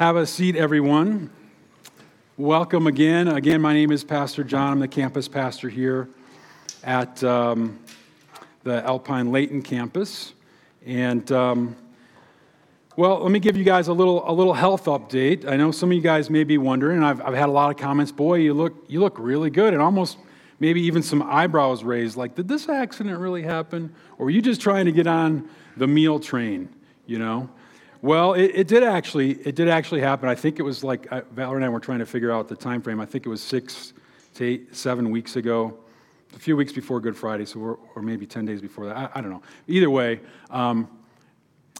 Have 0.00 0.16
a 0.16 0.26
seat, 0.26 0.56
everyone. 0.56 1.28
Welcome 2.38 2.86
again. 2.86 3.28
Again, 3.28 3.60
my 3.60 3.74
name 3.74 3.92
is 3.92 4.02
Pastor 4.02 4.42
John. 4.42 4.72
I'm 4.72 4.80
the 4.80 4.88
campus 4.88 5.28
pastor 5.28 5.68
here 5.68 6.08
at 6.82 7.22
um, 7.22 7.78
the 8.62 8.82
Alpine 8.82 9.30
Layton 9.30 9.60
campus. 9.60 10.32
And, 10.86 11.30
um, 11.32 11.76
well, 12.96 13.18
let 13.18 13.30
me 13.30 13.40
give 13.40 13.58
you 13.58 13.62
guys 13.62 13.88
a 13.88 13.92
little, 13.92 14.26
a 14.26 14.32
little 14.32 14.54
health 14.54 14.86
update. 14.86 15.46
I 15.46 15.58
know 15.58 15.70
some 15.70 15.90
of 15.90 15.94
you 15.94 16.00
guys 16.00 16.30
may 16.30 16.44
be 16.44 16.56
wondering, 16.56 17.02
I've, 17.02 17.20
I've 17.20 17.34
had 17.34 17.50
a 17.50 17.52
lot 17.52 17.70
of 17.70 17.76
comments, 17.76 18.10
boy, 18.10 18.36
you 18.36 18.54
look, 18.54 18.72
you 18.88 19.00
look 19.00 19.18
really 19.18 19.50
good, 19.50 19.74
and 19.74 19.82
almost 19.82 20.16
maybe 20.60 20.80
even 20.80 21.02
some 21.02 21.22
eyebrows 21.22 21.84
raised, 21.84 22.16
like, 22.16 22.34
did 22.34 22.48
this 22.48 22.70
accident 22.70 23.18
really 23.18 23.42
happen? 23.42 23.94
Or 24.16 24.24
were 24.24 24.30
you 24.30 24.40
just 24.40 24.62
trying 24.62 24.86
to 24.86 24.92
get 24.92 25.06
on 25.06 25.46
the 25.76 25.86
meal 25.86 26.18
train, 26.18 26.70
you 27.04 27.18
know? 27.18 27.50
Well, 28.02 28.32
it, 28.32 28.52
it, 28.54 28.68
did 28.68 28.82
actually. 28.82 29.32
It 29.32 29.54
did 29.54 29.68
actually 29.68 30.00
happen. 30.00 30.28
I 30.28 30.34
think 30.34 30.58
it 30.58 30.62
was 30.62 30.82
like 30.82 31.10
uh, 31.12 31.22
Valerie 31.32 31.56
and 31.56 31.64
I 31.64 31.68
were 31.68 31.80
trying 31.80 31.98
to 31.98 32.06
figure 32.06 32.32
out 32.32 32.48
the 32.48 32.56
time 32.56 32.80
frame. 32.80 33.00
I 33.00 33.06
think 33.06 33.26
it 33.26 33.28
was 33.28 33.42
six 33.42 33.92
to 34.34 34.44
eight, 34.46 34.74
seven 34.74 35.10
weeks 35.10 35.36
ago, 35.36 35.76
a 36.34 36.38
few 36.38 36.56
weeks 36.56 36.72
before 36.72 37.00
Good 37.00 37.16
Friday, 37.16 37.44
so 37.44 37.78
or 37.94 38.02
maybe 38.02 38.26
ten 38.26 38.46
days 38.46 38.62
before 38.62 38.86
that. 38.86 38.96
I, 38.96 39.10
I 39.16 39.20
don't 39.20 39.30
know. 39.30 39.42
Either 39.68 39.90
way, 39.90 40.20
um, 40.48 40.88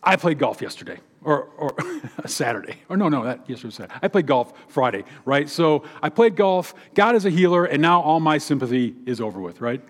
I 0.03 0.17
played 0.17 0.39
golf 0.39 0.61
yesterday, 0.61 0.99
or, 1.23 1.45
or 1.57 1.75
Saturday, 2.27 2.77
or 2.89 2.97
no, 2.97 3.09
no, 3.09 3.25
that 3.25 3.49
yesterday 3.49 3.69
was 3.69 3.75
Saturday. 3.77 3.99
I 4.03 4.09
played 4.09 4.27
golf 4.27 4.53
Friday, 4.69 5.05
right? 5.25 5.49
So 5.49 5.85
I 6.03 6.11
played 6.11 6.37
golf. 6.37 6.75
God 6.95 7.15
is 7.15 7.25
a 7.25 7.31
healer, 7.31 7.65
and 7.65 7.81
now 7.81 8.03
all 8.03 8.21
my 8.21 8.37
sympathy 8.37 8.95
is 9.07 9.21
over 9.21 9.41
with, 9.41 9.61
right? 9.61 9.83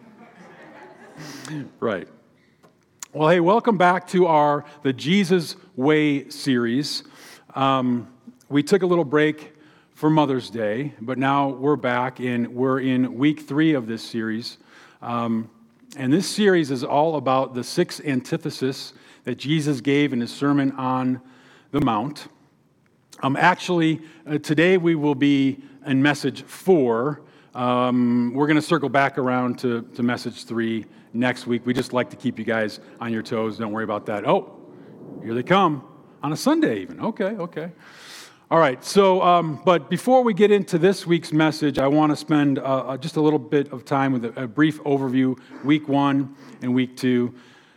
right. 1.80 2.08
Well, 3.12 3.28
hey, 3.28 3.40
welcome 3.40 3.76
back 3.76 4.06
to 4.10 4.28
our 4.28 4.64
The 4.84 4.92
Jesus 4.92 5.56
Way 5.74 6.28
series. 6.30 7.02
Um, 7.56 8.06
we 8.48 8.62
took 8.62 8.82
a 8.82 8.86
little 8.86 9.04
break 9.04 9.52
for 9.96 10.08
Mother's 10.08 10.48
Day, 10.48 10.94
but 11.00 11.18
now 11.18 11.48
we're 11.48 11.74
back 11.74 12.20
and 12.20 12.54
we're 12.54 12.78
in 12.78 13.14
week 13.14 13.40
three 13.40 13.74
of 13.74 13.88
this 13.88 14.00
series. 14.00 14.58
Um, 15.02 15.50
and 15.96 16.12
this 16.12 16.28
series 16.28 16.70
is 16.70 16.84
all 16.84 17.16
about 17.16 17.52
the 17.52 17.64
six 17.64 18.00
antithesis 18.00 18.92
that 19.24 19.38
Jesus 19.38 19.80
gave 19.80 20.12
in 20.12 20.20
his 20.20 20.30
Sermon 20.30 20.70
on 20.76 21.20
the 21.72 21.80
Mount. 21.80 22.28
Um, 23.24 23.34
actually, 23.36 24.02
uh, 24.24 24.38
today 24.38 24.76
we 24.76 24.94
will 24.94 25.16
be 25.16 25.58
in 25.84 26.00
message 26.00 26.44
four. 26.44 27.22
Um, 27.56 28.32
we're 28.36 28.46
going 28.46 28.54
to 28.54 28.62
circle 28.62 28.88
back 28.88 29.18
around 29.18 29.58
to, 29.58 29.82
to 29.96 30.04
message 30.04 30.44
three 30.44 30.86
next 31.12 31.46
week. 31.46 31.66
We 31.66 31.74
just 31.74 31.92
like 31.92 32.10
to 32.10 32.16
keep 32.16 32.38
you 32.38 32.44
guys 32.44 32.80
on 33.00 33.12
your 33.12 33.22
toes. 33.22 33.58
Don't 33.58 33.72
worry 33.72 33.84
about 33.84 34.06
that. 34.06 34.26
Oh, 34.26 34.58
here 35.22 35.34
they 35.34 35.42
come 35.42 35.84
on 36.22 36.32
a 36.32 36.36
Sunday, 36.36 36.80
even. 36.80 37.00
Okay, 37.00 37.24
okay. 37.24 37.70
All 38.50 38.58
right, 38.58 38.84
so, 38.84 39.22
um, 39.22 39.62
but 39.64 39.88
before 39.88 40.24
we 40.24 40.34
get 40.34 40.50
into 40.50 40.76
this 40.76 41.06
week's 41.06 41.32
message, 41.32 41.78
I 41.78 41.86
want 41.86 42.10
to 42.10 42.16
spend 42.16 42.58
uh, 42.58 42.62
uh, 42.62 42.96
just 42.96 43.14
a 43.14 43.20
little 43.20 43.38
bit 43.38 43.72
of 43.72 43.84
time 43.84 44.12
with 44.12 44.24
a, 44.24 44.42
a, 44.42 44.48
brief 44.48 44.82
overview, 44.82 45.38
week 45.62 45.88
one 45.88 46.34
and 46.60 46.74
week 46.74 46.96
two. 46.96 47.32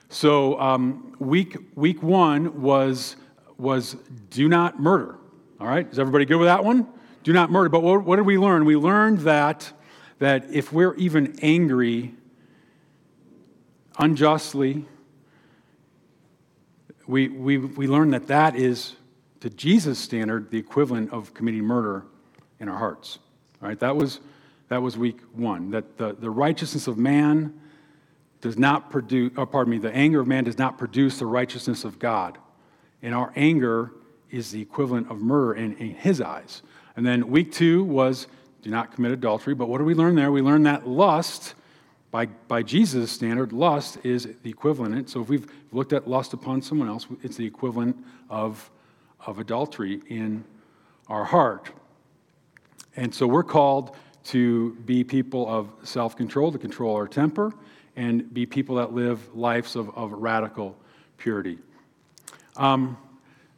So, 0.09 0.59
um, 0.59 1.15
week, 1.19 1.57
week 1.75 2.01
one 2.01 2.59
was, 2.59 3.17
was 3.59 3.97
do 4.31 4.49
not 4.49 4.79
murder. 4.79 5.19
All 5.59 5.67
right, 5.67 5.87
is 5.91 5.99
everybody 5.99 6.25
good 6.25 6.37
with 6.37 6.47
that 6.47 6.65
one? 6.65 6.87
Do 7.21 7.33
not 7.33 7.51
murder. 7.51 7.69
But 7.69 7.83
what, 7.83 8.03
what 8.03 8.15
did 8.15 8.25
we 8.25 8.39
learn? 8.39 8.65
We 8.65 8.75
learned 8.75 9.19
that, 9.19 9.71
that 10.17 10.51
if 10.51 10.73
we're 10.73 10.95
even 10.95 11.37
angry 11.43 12.15
unjustly, 13.97 14.85
we, 17.07 17.27
we, 17.27 17.57
we 17.57 17.87
learn 17.87 18.11
that 18.11 18.27
that 18.27 18.55
is, 18.55 18.95
to 19.41 19.49
Jesus' 19.49 19.99
standard, 19.99 20.51
the 20.51 20.57
equivalent 20.57 21.11
of 21.11 21.33
committing 21.33 21.63
murder 21.63 22.05
in 22.59 22.69
our 22.69 22.77
hearts. 22.77 23.19
All 23.61 23.67
right, 23.67 23.79
that 23.79 23.95
was, 23.95 24.19
that 24.69 24.81
was 24.81 24.97
week 24.97 25.19
one. 25.33 25.71
That 25.71 25.97
the, 25.97 26.13
the 26.13 26.29
righteousness 26.29 26.87
of 26.87 26.97
man 26.97 27.59
does 28.41 28.57
not 28.57 28.89
produce, 28.89 29.31
oh, 29.37 29.45
pardon 29.45 29.71
me, 29.71 29.77
the 29.77 29.93
anger 29.93 30.21
of 30.21 30.27
man 30.27 30.43
does 30.43 30.57
not 30.57 30.77
produce 30.77 31.19
the 31.19 31.25
righteousness 31.25 31.83
of 31.83 31.99
God. 31.99 32.37
And 33.01 33.13
our 33.13 33.31
anger 33.35 33.91
is 34.29 34.51
the 34.51 34.61
equivalent 34.61 35.11
of 35.11 35.21
murder 35.21 35.53
in, 35.53 35.77
in 35.77 35.91
his 35.91 36.21
eyes. 36.21 36.61
And 36.95 37.05
then 37.05 37.29
week 37.29 37.51
two 37.51 37.83
was 37.83 38.27
do 38.61 38.69
not 38.69 38.93
commit 38.93 39.11
adultery. 39.11 39.53
But 39.53 39.67
what 39.67 39.77
do 39.77 39.83
we 39.83 39.93
learn 39.93 40.15
there? 40.15 40.31
We 40.31 40.41
learn 40.41 40.63
that 40.63 40.87
lust 40.87 41.53
by, 42.13 42.27
by 42.27 42.61
Jesus' 42.61 43.11
standard, 43.11 43.51
lust 43.51 43.97
is 44.03 44.27
the 44.43 44.49
equivalent. 44.51 45.09
So 45.09 45.23
if 45.23 45.29
we've 45.29 45.51
looked 45.71 45.93
at 45.93 46.07
lust 46.07 46.33
upon 46.33 46.61
someone 46.61 46.87
else, 46.87 47.07
it's 47.23 47.37
the 47.37 47.45
equivalent 47.45 47.97
of, 48.29 48.69
of 49.25 49.39
adultery 49.39 49.99
in 50.09 50.45
our 51.07 51.25
heart. 51.25 51.71
And 52.95 53.11
so 53.13 53.25
we're 53.25 53.41
called 53.41 53.95
to 54.25 54.75
be 54.85 55.03
people 55.03 55.49
of 55.49 55.71
self 55.81 56.15
control, 56.15 56.51
to 56.51 56.59
control 56.59 56.95
our 56.95 57.07
temper, 57.07 57.51
and 57.95 58.31
be 58.31 58.45
people 58.45 58.75
that 58.75 58.93
live 58.93 59.35
lives 59.35 59.75
of, 59.75 59.89
of 59.97 60.11
radical 60.11 60.77
purity. 61.17 61.57
Um, 62.57 62.95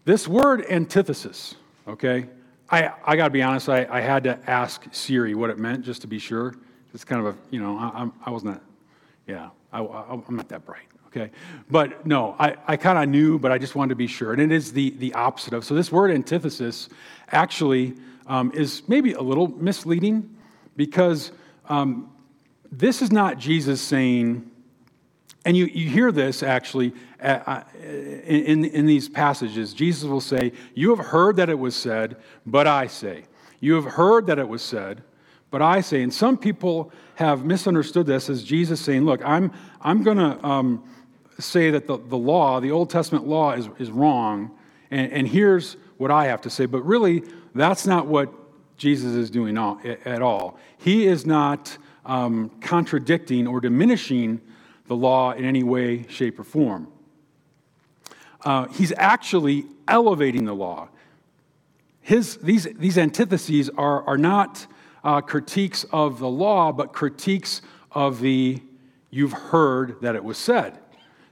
this 0.06 0.30
word 0.30 0.66
antithesis, 0.70 1.56
okay, 1.90 2.28
I, 2.70 2.92
I 3.06 3.18
got 3.18 3.26
to 3.26 3.32
be 3.32 3.44
honest, 3.44 3.68
I, 3.68 3.86
I 3.92 4.00
had 4.00 4.24
to 4.24 4.40
ask 4.50 4.86
Siri 4.94 5.36
what 5.36 5.50
it 5.50 5.58
meant 5.58 5.84
just 5.84 6.00
to 6.04 6.08
be 6.08 6.20
sure. 6.20 6.56
It's 6.96 7.04
kind 7.04 7.28
of 7.28 7.36
a, 7.36 7.38
you 7.52 7.60
know, 7.60 7.78
I, 7.78 8.10
I 8.26 8.30
wasn't, 8.30 8.62
yeah, 9.28 9.50
I, 9.74 9.82
am 9.82 10.24
not 10.30 10.48
that 10.48 10.66
bright, 10.66 10.88
okay? 11.08 11.30
But 11.70 12.08
no, 12.08 12.38
I, 12.40 12.56
I 12.66 12.78
kind 12.78 12.98
of 12.98 13.10
knew, 13.10 13.38
but 13.38 13.52
I 13.52 13.58
just 13.58 13.76
wanted 13.76 13.90
to 13.90 13.96
be 13.96 14.08
sure. 14.08 14.32
And 14.32 14.42
it 14.42 14.50
is 14.50 14.72
the, 14.72 14.92
the 14.92 15.14
opposite 15.14 15.54
of. 15.54 15.66
So 15.66 15.76
this 15.76 15.92
word 15.92 16.10
antithesis 16.10 16.88
actually 17.34 17.96
um, 18.28 18.50
is 18.54 18.84
maybe 18.88 19.12
a 19.12 19.22
little 19.22 19.50
misleading 19.50 20.38
because 20.78 21.34
um, 21.68 22.10
this 22.72 23.02
is 23.02 23.12
not 23.12 23.40
Jesus 23.40 23.82
saying, 23.82 24.50
and 25.44 25.58
you, 25.58 25.66
you 25.66 25.90
hear 25.90 26.14
this 26.14 26.44
actually 26.44 26.94
uh, 27.22 27.26
uh 27.46 27.64
in, 27.84 28.64
in 28.64 28.86
these 28.86 29.10
passages. 29.10 29.74
Jesus 29.74 30.06
will 30.06 30.22
say, 30.22 30.54
You 30.74 30.96
have 30.96 31.08
heard 31.08 31.36
that 31.36 31.50
it 31.50 31.60
was 31.60 31.76
said, 31.76 32.16
but 32.46 32.68
I 32.68 32.88
say. 32.88 33.26
You 33.60 33.74
have 33.74 33.86
heard 33.96 34.28
that 34.28 34.40
it 34.40 34.48
was 34.48 34.62
said, 34.62 35.04
but 35.56 35.62
I 35.62 35.80
say, 35.80 36.02
and 36.02 36.14
some 36.14 36.38
people 36.38 36.92
have 37.14 37.46
misunderstood 37.46 38.08
this 38.08 38.30
as 38.30 38.44
Jesus 38.44 38.82
saying, 38.82 39.06
Look, 39.06 39.24
I'm, 39.24 39.54
I'm 39.80 40.04
going 40.04 40.18
to 40.18 40.46
um, 40.46 40.84
say 41.40 41.72
that 41.72 41.88
the, 41.88 41.98
the 41.98 42.18
law, 42.18 42.60
the 42.60 42.72
Old 42.72 42.90
Testament 42.90 43.26
law, 43.26 43.54
is, 43.54 43.70
is 43.80 43.90
wrong, 43.90 44.52
and, 44.92 45.10
and 45.14 45.26
here's 45.26 45.78
what 45.96 46.12
I 46.12 46.26
have 46.26 46.42
to 46.42 46.50
say. 46.50 46.66
But 46.66 46.84
really, 46.84 47.24
that's 47.54 47.88
not 47.88 48.06
what 48.06 48.34
Jesus 48.76 49.14
is 49.14 49.30
doing 49.30 49.58
all, 49.58 49.80
at 50.04 50.22
all. 50.22 50.60
He 50.78 51.08
is 51.08 51.26
not 51.26 51.78
um, 52.06 52.50
contradicting 52.60 53.48
or 53.48 53.62
diminishing 53.62 54.42
the 54.88 54.96
law 54.98 55.32
in 55.32 55.46
any 55.46 55.64
way, 55.64 56.06
shape, 56.10 56.38
or 56.38 56.44
form. 56.44 56.90
Uh, 58.44 58.68
he's 58.74 58.92
actually 58.98 59.68
elevating 59.88 60.44
the 60.44 60.54
law. 60.54 60.90
His, 62.02 62.36
these, 62.40 62.68
these 62.76 62.98
antitheses 62.98 63.70
are, 63.70 64.04
are 64.04 64.18
not 64.18 64.68
uh, 65.06 65.22
critiques 65.22 65.86
of 65.94 66.20
the 66.20 66.28
law, 66.28 66.72
but 66.72 66.92
critiques 66.92 67.62
of 67.92 68.20
the 68.20 68.62
you've 69.12 69.32
heard 69.32 70.02
that 70.02 70.16
it 70.16 70.24
was 70.24 70.38
said. 70.38 70.80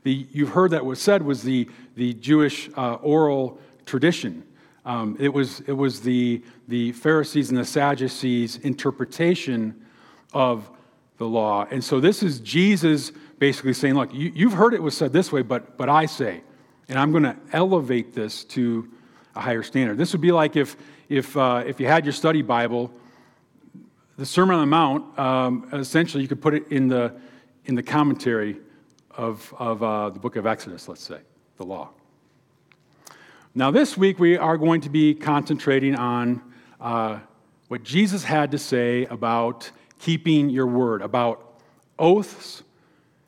The 0.04 0.28
you've 0.32 0.50
heard 0.50 0.72
that 0.72 0.86
was 0.86 1.02
said 1.02 1.24
was 1.24 1.42
the, 1.42 1.68
the 1.96 2.14
Jewish 2.14 2.70
uh, 2.78 2.96
oral 2.96 3.60
tradition. 3.86 4.44
Um, 4.86 5.18
it 5.20 5.30
was, 5.34 5.62
it 5.62 5.74
was 5.74 6.02
the, 6.02 6.44
the 6.68 6.92
Pharisees 6.92 7.50
and 7.50 7.58
the 7.58 7.66
Sadducees' 7.66 8.58
interpretation 8.58 9.82
of 10.34 10.70
the 11.18 11.26
law. 11.26 11.66
And 11.72 11.84
so 11.84 12.00
this 12.00 12.22
is 12.22 12.40
Jesus 12.42 13.12
basically 13.40 13.74
saying, 13.74 13.96
Look, 13.96 14.14
you, 14.14 14.32
you've 14.36 14.54
heard 14.54 14.74
it 14.74 14.84
was 14.84 14.96
said 14.96 15.14
this 15.14 15.32
way, 15.32 15.42
but, 15.42 15.78
but 15.78 15.90
I 15.90 16.06
say, 16.06 16.42
and 16.90 17.00
I'm 17.00 17.12
going 17.12 17.24
to 17.24 17.38
elevate 17.54 18.14
this 18.14 18.44
to 18.46 18.88
a 19.36 19.42
higher 19.42 19.64
standard. 19.64 19.98
This 19.98 20.12
would 20.12 20.22
be 20.22 20.32
like 20.32 20.56
if, 20.56 20.76
if, 21.10 21.36
uh, 21.36 21.64
if 21.66 21.80
you 21.80 21.88
had 21.88 22.06
your 22.06 22.14
study 22.14 22.42
Bible 22.42 22.92
the 24.18 24.26
Sermon 24.26 24.56
on 24.56 24.62
the 24.62 24.68
Mount, 24.68 25.20
um, 25.20 25.70
essentially, 25.74 26.22
you 26.22 26.30
could 26.30 26.42
put 26.42 26.54
it 26.54 26.68
in 26.70 26.88
the, 26.88 27.14
in 27.66 27.74
the 27.74 27.82
commentary 27.82 28.58
of, 29.12 29.54
of 29.58 29.82
uh, 29.82 30.10
the 30.10 30.20
book 30.20 30.36
of 30.36 30.46
Exodus, 30.46 30.88
let's 30.88 31.02
say, 31.02 31.20
the 31.58 31.64
law. 31.64 31.90
Now, 33.56 33.72
this 33.72 33.98
week, 33.98 34.20
we 34.20 34.38
are 34.38 34.58
going 34.58 34.82
to 34.82 34.90
be 34.90 35.16
concentrating 35.16 35.96
on 35.96 36.42
uh, 36.80 37.20
what 37.70 37.84
Jesus 37.84 38.24
had 38.24 38.52
to 38.52 38.60
say 38.60 39.06
about 39.06 39.72
keeping 40.00 40.50
your 40.50 40.68
word, 40.68 41.02
about 41.02 41.60
oaths 41.98 42.62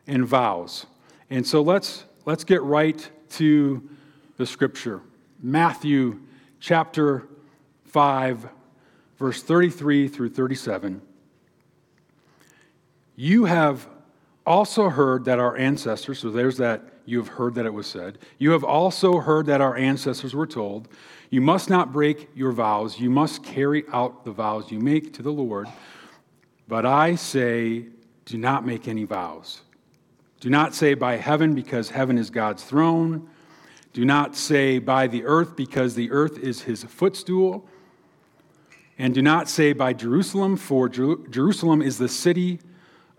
and 0.05 0.25
vows. 0.25 0.85
And 1.31 1.45
so 1.47 1.61
let's, 1.61 2.03
let's 2.25 2.43
get 2.43 2.61
right 2.61 3.09
to 3.31 3.87
the 4.37 4.45
scripture. 4.45 5.01
Matthew 5.41 6.19
chapter 6.59 7.27
5, 7.85 8.49
verse 9.17 9.41
33 9.41 10.07
through 10.07 10.29
37. 10.29 11.01
You 13.15 13.45
have 13.45 13.88
also 14.45 14.89
heard 14.89 15.25
that 15.25 15.39
our 15.39 15.57
ancestors, 15.57 16.19
so 16.19 16.29
there's 16.29 16.57
that, 16.57 16.81
you 17.06 17.17
have 17.17 17.27
heard 17.27 17.56
that 17.56 17.65
it 17.65 17.73
was 17.73 17.88
said. 17.88 18.19
You 18.39 18.51
have 18.51 18.63
also 18.63 19.19
heard 19.19 19.45
that 19.45 19.62
our 19.62 19.75
ancestors 19.75 20.33
were 20.33 20.47
told, 20.47 20.88
You 21.29 21.41
must 21.41 21.69
not 21.69 21.94
break 21.94 22.29
your 22.35 22.51
vows, 22.51 23.00
you 23.00 23.09
must 23.09 23.44
carry 23.44 23.83
out 23.94 24.25
the 24.25 24.31
vows 24.31 24.71
you 24.71 24.79
make 24.79 25.13
to 25.13 25.21
the 25.21 25.31
Lord. 25.31 25.68
But 26.68 26.85
I 26.85 27.15
say, 27.15 27.85
do 28.25 28.38
not 28.38 28.65
make 28.65 28.88
any 28.88 29.03
vows. 29.03 29.61
Do 30.39 30.50
not 30.50 30.73
say 30.73 30.95
by 30.95 31.18
heaven, 31.18 31.53
because 31.53 31.89
heaven 31.89 32.18
is 32.18 32.29
God's 32.29 32.63
throne. 32.63 33.29
Do 33.94 34.03
not 34.03 34.35
say 34.35 34.79
by 34.79 35.07
the 35.07 35.23
earth, 35.25 35.56
because 35.56 35.95
the 35.95 36.11
earth 36.11 36.38
is 36.39 36.63
his 36.63 36.83
footstool. 36.83 37.68
And 38.97 39.13
do 39.13 39.21
not 39.21 39.50
say 39.50 39.74
by 39.74 39.94
Jerusalem, 39.94 40.56
for 40.56 40.88
Jerusalem 40.88 41.81
is 41.81 41.97
the 41.97 42.07
city 42.07 42.59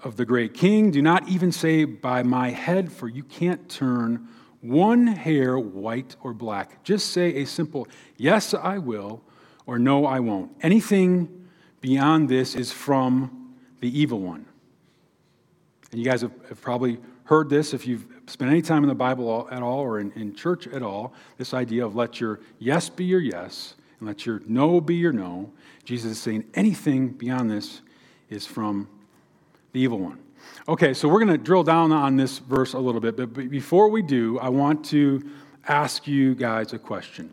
of 0.02 0.16
the 0.16 0.24
great 0.24 0.54
king. 0.54 0.90
Do 0.90 1.02
not 1.02 1.28
even 1.28 1.52
say 1.52 1.84
by 1.84 2.22
my 2.22 2.50
head, 2.50 2.90
for 2.90 3.08
you 3.08 3.22
can't 3.22 3.68
turn 3.68 4.28
one 4.60 5.06
hair 5.06 5.58
white 5.58 6.16
or 6.22 6.32
black. 6.32 6.82
Just 6.82 7.12
say 7.12 7.36
a 7.36 7.44
simple 7.44 7.86
yes, 8.16 8.54
I 8.54 8.78
will, 8.78 9.22
or 9.66 9.78
no, 9.78 10.06
I 10.06 10.20
won't. 10.20 10.52
Anything 10.62 11.48
beyond 11.80 12.28
this 12.28 12.54
is 12.54 12.72
from 12.72 13.54
the 13.80 13.98
evil 13.98 14.20
one. 14.20 14.46
And 15.90 16.00
you 16.00 16.06
guys 16.06 16.22
have, 16.22 16.32
have 16.48 16.60
probably 16.60 16.98
heard 17.24 17.50
this 17.50 17.74
if 17.74 17.86
you've 17.86 18.06
spent 18.26 18.50
any 18.50 18.62
time 18.62 18.82
in 18.82 18.88
the 18.88 18.94
Bible 18.94 19.48
at 19.50 19.62
all 19.62 19.80
or 19.80 20.00
in, 20.00 20.12
in 20.12 20.34
church 20.34 20.66
at 20.68 20.82
all 20.82 21.12
this 21.38 21.52
idea 21.52 21.84
of 21.84 21.94
let 21.94 22.20
your 22.20 22.40
yes 22.58 22.88
be 22.88 23.04
your 23.04 23.20
yes 23.20 23.74
and 23.98 24.08
let 24.08 24.26
your 24.26 24.40
no 24.46 24.80
be 24.80 24.94
your 24.94 25.12
no. 25.12 25.52
Jesus 25.86 26.12
is 26.12 26.18
saying 26.18 26.44
anything 26.54 27.10
beyond 27.10 27.48
this 27.48 27.80
is 28.28 28.44
from 28.44 28.88
the 29.72 29.80
evil 29.80 30.00
one. 30.00 30.18
Okay, 30.68 30.92
so 30.92 31.08
we're 31.08 31.20
going 31.20 31.30
to 31.30 31.38
drill 31.38 31.62
down 31.62 31.92
on 31.92 32.16
this 32.16 32.40
verse 32.40 32.72
a 32.72 32.78
little 32.78 33.00
bit, 33.00 33.16
but 33.16 33.32
before 33.32 33.88
we 33.88 34.02
do, 34.02 34.36
I 34.40 34.48
want 34.48 34.84
to 34.86 35.22
ask 35.68 36.08
you 36.08 36.34
guys 36.34 36.72
a 36.72 36.78
question. 36.78 37.32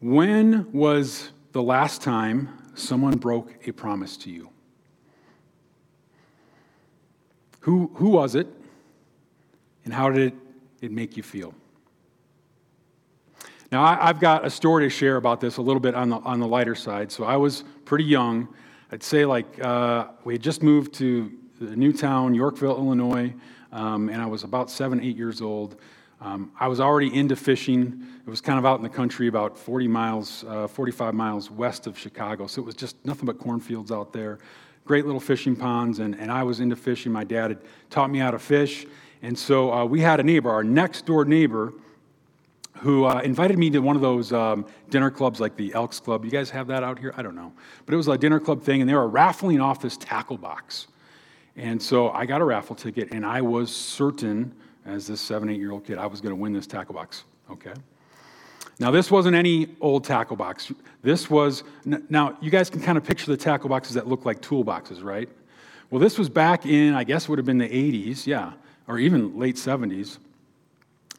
When 0.00 0.70
was 0.70 1.30
the 1.52 1.62
last 1.62 2.02
time 2.02 2.50
someone 2.74 3.16
broke 3.16 3.66
a 3.66 3.72
promise 3.72 4.18
to 4.18 4.30
you? 4.30 4.50
Who, 7.60 7.90
who 7.94 8.10
was 8.10 8.34
it, 8.34 8.48
and 9.86 9.94
how 9.94 10.10
did 10.10 10.34
it, 10.34 10.38
it 10.82 10.92
make 10.92 11.16
you 11.16 11.22
feel? 11.22 11.54
Now, 13.74 13.82
I, 13.82 14.06
have 14.06 14.20
got 14.20 14.46
a 14.46 14.50
story 14.50 14.86
to 14.86 14.88
share 14.88 15.16
about 15.16 15.40
this 15.40 15.56
a 15.56 15.60
little 15.60 15.80
bit 15.80 15.96
on 15.96 16.08
the, 16.08 16.18
on 16.18 16.38
the 16.38 16.46
lighter 16.46 16.76
side. 16.76 17.10
So 17.10 17.24
I 17.24 17.34
was 17.34 17.64
pretty 17.84 18.04
young. 18.04 18.46
I'd 18.92 19.02
say 19.02 19.24
like 19.24 19.60
uh, 19.60 20.10
we 20.22 20.34
had 20.34 20.42
just 20.44 20.62
moved 20.62 20.94
to 20.94 21.32
the 21.60 21.74
new 21.74 21.92
town, 21.92 22.36
Yorkville, 22.36 22.76
Illinois, 22.76 23.34
um, 23.72 24.10
and 24.10 24.22
I 24.22 24.26
was 24.26 24.44
about 24.44 24.70
seven, 24.70 25.00
eight 25.00 25.16
years 25.16 25.42
old. 25.42 25.74
Um, 26.20 26.52
I 26.60 26.68
was 26.68 26.78
already 26.78 27.12
into 27.12 27.34
fishing. 27.34 28.06
It 28.24 28.30
was 28.30 28.40
kind 28.40 28.60
of 28.60 28.64
out 28.64 28.76
in 28.76 28.84
the 28.84 28.88
country, 28.88 29.26
about 29.26 29.58
40 29.58 29.88
miles, 29.88 30.44
uh, 30.46 30.68
45 30.68 31.12
miles 31.12 31.50
west 31.50 31.88
of 31.88 31.98
Chicago. 31.98 32.46
So 32.46 32.62
it 32.62 32.64
was 32.64 32.76
just 32.76 33.04
nothing 33.04 33.26
but 33.26 33.40
cornfields 33.40 33.90
out 33.90 34.12
there. 34.12 34.38
Great 34.84 35.04
little 35.04 35.18
fishing 35.18 35.56
ponds, 35.56 35.98
and, 35.98 36.14
and 36.14 36.30
I 36.30 36.44
was 36.44 36.60
into 36.60 36.76
fishing. 36.76 37.10
My 37.10 37.24
dad 37.24 37.50
had 37.50 37.58
taught 37.90 38.08
me 38.08 38.20
how 38.20 38.30
to 38.30 38.38
fish. 38.38 38.86
And 39.20 39.36
so 39.36 39.72
uh, 39.72 39.84
we 39.84 40.00
had 40.00 40.20
a 40.20 40.22
neighbor, 40.22 40.50
our 40.50 40.62
next 40.62 41.06
door 41.06 41.24
neighbor, 41.24 41.72
who 42.84 43.06
uh, 43.06 43.22
invited 43.24 43.58
me 43.58 43.70
to 43.70 43.78
one 43.78 43.96
of 43.96 44.02
those 44.02 44.30
um, 44.30 44.66
dinner 44.90 45.10
clubs 45.10 45.40
like 45.40 45.56
the 45.56 45.72
Elks 45.72 45.98
Club. 45.98 46.22
You 46.22 46.30
guys 46.30 46.50
have 46.50 46.66
that 46.66 46.82
out 46.82 46.98
here? 46.98 47.14
I 47.16 47.22
don't 47.22 47.34
know. 47.34 47.50
But 47.86 47.94
it 47.94 47.96
was 47.96 48.08
a 48.08 48.18
dinner 48.18 48.38
club 48.38 48.62
thing, 48.62 48.82
and 48.82 48.88
they 48.88 48.92
were 48.92 49.08
raffling 49.08 49.58
off 49.58 49.80
this 49.80 49.96
tackle 49.96 50.36
box. 50.36 50.88
And 51.56 51.82
so 51.82 52.10
I 52.10 52.26
got 52.26 52.42
a 52.42 52.44
raffle 52.44 52.76
ticket, 52.76 53.10
and 53.10 53.24
I 53.24 53.40
was 53.40 53.74
certain, 53.74 54.54
as 54.84 55.06
this 55.06 55.22
seven, 55.22 55.48
eight 55.48 55.58
year 55.58 55.72
old 55.72 55.86
kid, 55.86 55.96
I 55.96 56.04
was 56.04 56.20
going 56.20 56.32
to 56.32 56.36
win 56.36 56.52
this 56.52 56.66
tackle 56.66 56.94
box. 56.94 57.24
Okay? 57.50 57.72
Now, 58.78 58.90
this 58.90 59.10
wasn't 59.10 59.34
any 59.34 59.68
old 59.80 60.04
tackle 60.04 60.36
box. 60.36 60.70
This 61.00 61.30
was, 61.30 61.62
now, 62.10 62.36
you 62.42 62.50
guys 62.50 62.68
can 62.68 62.82
kind 62.82 62.98
of 62.98 63.04
picture 63.04 63.30
the 63.30 63.36
tackle 63.38 63.70
boxes 63.70 63.94
that 63.94 64.08
look 64.08 64.26
like 64.26 64.42
toolboxes, 64.42 65.02
right? 65.02 65.30
Well, 65.88 66.00
this 66.00 66.18
was 66.18 66.28
back 66.28 66.66
in, 66.66 66.92
I 66.92 67.04
guess, 67.04 67.30
would 67.30 67.38
have 67.38 67.46
been 67.46 67.56
the 67.56 67.66
80s, 67.66 68.26
yeah, 68.26 68.52
or 68.86 68.98
even 68.98 69.38
late 69.38 69.56
70s. 69.56 70.18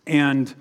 And 0.05 0.53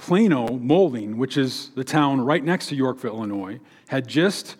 Plano 0.00 0.48
Molding, 0.56 1.18
which 1.18 1.36
is 1.36 1.70
the 1.74 1.84
town 1.84 2.22
right 2.22 2.42
next 2.42 2.68
to 2.68 2.74
Yorkville, 2.74 3.16
Illinois, 3.16 3.60
had 3.88 4.08
just 4.08 4.56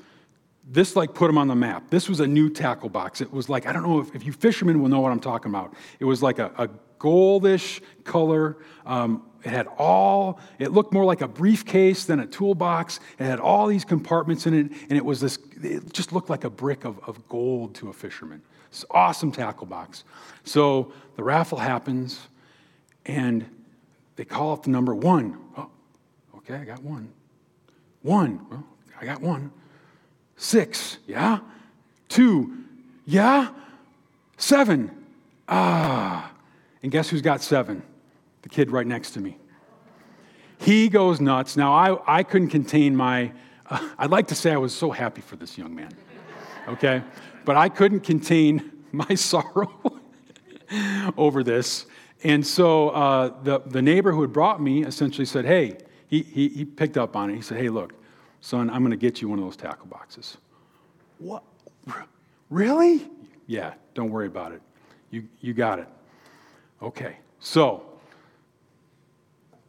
this 0.69 0.95
like 0.95 1.15
put 1.15 1.29
them 1.29 1.39
on 1.39 1.49
the 1.49 1.55
map. 1.55 1.89
This 1.89 2.09
was 2.09 2.21
a 2.21 2.27
new 2.27 2.51
tackle 2.51 2.91
box. 2.91 3.21
It 3.23 3.33
was 3.33 3.49
like, 3.49 3.67
I 3.67 3.73
don't 3.73 3.83
know 3.83 4.01
if, 4.01 4.15
if 4.15 4.25
you 4.25 4.33
fishermen 4.33 4.81
will 4.81 4.91
know 4.91 5.01
what 5.01 5.11
I'm 5.11 5.19
talking 5.19 5.51
about. 5.51 5.75
It 5.99 6.05
was 6.05 6.23
like 6.23 6.39
a, 6.39 6.53
a 6.59 6.69
goldish 6.99 7.81
color. 8.05 8.59
Um, 8.85 9.25
it 9.43 9.49
had 9.49 9.67
all, 9.79 10.39
it 10.59 10.73
looked 10.73 10.93
more 10.93 11.07
like 11.07 11.23
a 11.23 11.29
briefcase 11.29 12.05
than 12.05 12.21
a 12.21 12.27
toolbox. 12.27 13.01
It 13.19 13.25
had 13.25 13.41
all 13.41 13.67
these 13.67 13.87
compartments 13.87 14.47
in 14.47 14.53
it, 14.53 14.73
and 14.91 14.93
it 14.93 15.05
was 15.05 15.21
this, 15.21 15.39
it 15.63 15.91
just 15.95 16.13
looked 16.13 16.29
like 16.29 16.45
a 16.45 16.51
brick 16.51 16.85
of, 16.85 17.01
of 17.09 17.27
gold 17.29 17.75
to 17.77 17.89
a 17.89 17.93
fisherman. 17.95 18.43
It's 18.69 18.85
awesome 18.91 19.33
tackle 19.33 19.67
box. 19.67 20.05
So 20.45 20.93
the 21.17 21.25
raffle 21.25 21.59
happens, 21.59 22.21
and 23.07 23.47
they 24.21 24.27
call 24.27 24.53
up 24.53 24.65
the 24.65 24.71
number 24.71 24.95
one. 24.95 25.39
Oh, 25.57 25.71
okay, 26.37 26.57
I 26.57 26.65
got 26.65 26.83
one. 26.83 27.11
One, 28.03 28.45
well, 28.51 28.67
I 29.01 29.07
got 29.07 29.23
one. 29.23 29.51
Six, 30.37 30.99
yeah. 31.07 31.39
Two, 32.11 32.65
yeah. 33.07 33.49
Seven, 34.37 34.91
ah. 35.49 36.31
And 36.83 36.93
guess 36.93 37.09
who's 37.09 37.23
got 37.23 37.41
seven? 37.41 37.83
The 38.43 38.51
kid 38.51 38.71
right 38.71 38.87
next 38.87 39.13
to 39.13 39.23
me. 39.23 39.39
He 40.59 40.91
goes 40.91 41.19
nuts. 41.19 41.57
Now, 41.57 41.73
I, 41.73 42.19
I 42.19 42.23
couldn't 42.23 42.51
contain 42.51 42.95
my, 42.95 43.33
uh, 43.71 43.89
I'd 43.97 44.11
like 44.11 44.27
to 44.27 44.35
say 44.35 44.53
I 44.53 44.59
was 44.59 44.75
so 44.75 44.91
happy 44.91 45.23
for 45.23 45.37
this 45.37 45.57
young 45.57 45.75
man, 45.75 45.97
okay? 46.69 47.03
But 47.47 47.57
I 47.57 47.71
couldn't 47.71 48.01
contain 48.01 48.71
my 48.93 49.15
sorrow 49.15 49.99
over 51.17 51.43
this. 51.43 51.87
And 52.23 52.47
so 52.47 52.91
uh, 52.91 53.43
the, 53.43 53.61
the 53.61 53.81
neighbor 53.81 54.13
who 54.13 54.21
had 54.21 54.33
brought 54.33 54.61
me 54.61 54.85
essentially 54.85 55.25
said, 55.25 55.45
Hey, 55.45 55.79
he, 56.09 56.23
he, 56.23 56.49
he 56.49 56.65
picked 56.65 56.99
up 56.99 57.17
on 57.17 57.31
it. 57.31 57.37
He 57.37 57.43
said, 57.43 57.59
Hey, 57.59 57.69
look, 57.69 57.95
son, 58.41 58.69
I'm 58.71 58.81
going 58.81 58.91
to 58.91 58.97
get 58.97 59.23
you 59.23 59.29
one 59.29 59.39
of 59.39 59.45
those 59.45 59.57
tackle 59.57 59.87
boxes. 59.87 60.37
What? 61.19 61.43
Really? 62.51 63.09
Yeah, 63.47 63.75
don't 63.95 64.11
worry 64.11 64.27
about 64.27 64.53
it. 64.53 64.61
You, 65.11 65.27
you 65.41 65.55
got 65.55 65.79
it. 65.79 65.89
Okay, 66.83 67.17
so 67.41 67.85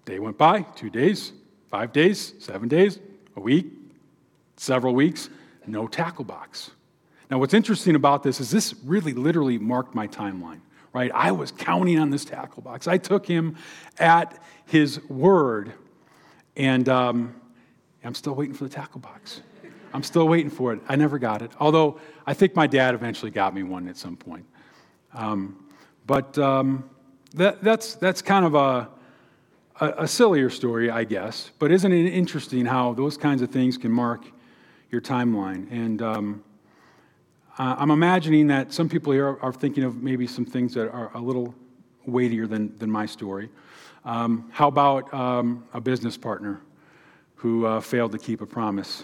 day 0.06 0.20
went 0.20 0.38
by, 0.38 0.62
two 0.62 0.90
days, 0.90 1.34
five 1.70 1.92
days, 1.92 2.34
seven 2.40 2.68
days, 2.68 3.00
a 3.36 3.40
week, 3.40 3.68
several 4.56 4.94
weeks, 4.94 5.30
no 5.68 5.88
tackle 5.88 6.26
box. 6.26 6.72
Now, 7.30 7.40
what's 7.40 7.54
interesting 7.54 7.96
about 7.96 8.24
this 8.24 8.40
is 8.40 8.52
this 8.52 8.74
really 8.84 9.14
literally 9.14 9.58
marked 9.58 9.96
my 9.96 10.08
timeline 10.08 10.60
right? 10.94 11.12
I 11.14 11.32
was 11.32 11.52
counting 11.52 12.00
on 12.00 12.10
this 12.10 12.26
tackle 12.26 12.62
box. 12.62 12.88
I 12.88 12.98
took 12.98 13.26
him 13.26 13.56
at 13.98 14.42
his 14.66 15.04
word, 15.10 15.74
and 16.56 16.88
um, 16.90 17.36
I'm 18.04 18.16
still 18.16 18.34
waiting 18.34 18.54
for 18.54 18.66
the 18.66 18.70
tackle 18.70 19.00
box. 19.00 19.42
I'm 19.94 20.04
still 20.04 20.28
waiting 20.28 20.50
for 20.50 20.74
it. 20.74 20.82
I 20.88 20.96
never 20.96 21.20
got 21.20 21.42
it. 21.42 21.52
Although 21.60 22.00
I 22.26 22.34
think 22.34 22.56
my 22.56 22.68
dad 22.68 22.96
eventually 22.96 23.32
got 23.32 23.54
me 23.54 23.64
one 23.64 23.88
at 23.88 23.98
some 23.98 24.16
point. 24.16 24.46
Um, 25.14 25.66
but 26.08 26.38
um, 26.38 26.90
that, 27.36 27.62
that's, 27.64 27.96
that's 27.96 28.22
kind 28.22 28.46
of 28.46 28.56
a, 28.56 28.90
a, 29.82 30.04
a, 30.04 30.08
sillier 30.08 30.50
story, 30.50 30.90
I 30.90 31.04
guess. 31.04 31.52
But 31.60 31.72
isn't 31.72 31.92
it 31.92 32.14
interesting 32.14 32.66
how 32.66 32.94
those 32.94 33.18
kinds 33.18 33.42
of 33.42 33.50
things 33.50 33.78
can 33.78 33.92
mark 33.92 34.26
your 34.90 35.02
timeline? 35.02 35.70
And 35.72 36.02
um, 36.02 36.44
uh, 37.58 37.76
I'm 37.78 37.92
imagining 37.92 38.48
that 38.48 38.72
some 38.72 38.88
people 38.88 39.12
here 39.12 39.28
are, 39.28 39.42
are, 39.44 39.54
thinking 39.54 39.84
of 39.84 40.02
maybe 40.02 40.26
some 40.26 40.46
things 40.46 40.74
that 40.74 40.90
are 40.90 41.12
a 41.14 41.20
little 41.20 41.54
weightier 42.06 42.48
than, 42.48 42.78
than 42.78 42.90
my 42.90 43.06
story. 43.06 43.50
Um, 44.06 44.50
how 44.52 44.68
about 44.68 45.14
um, 45.14 45.66
a 45.74 45.82
business 45.82 46.18
partner 46.18 46.62
who 47.36 47.66
uh, 47.66 47.82
failed 47.82 48.14
to 48.14 48.18
keep 48.18 48.42
a 48.42 48.46
promise? 48.46 49.04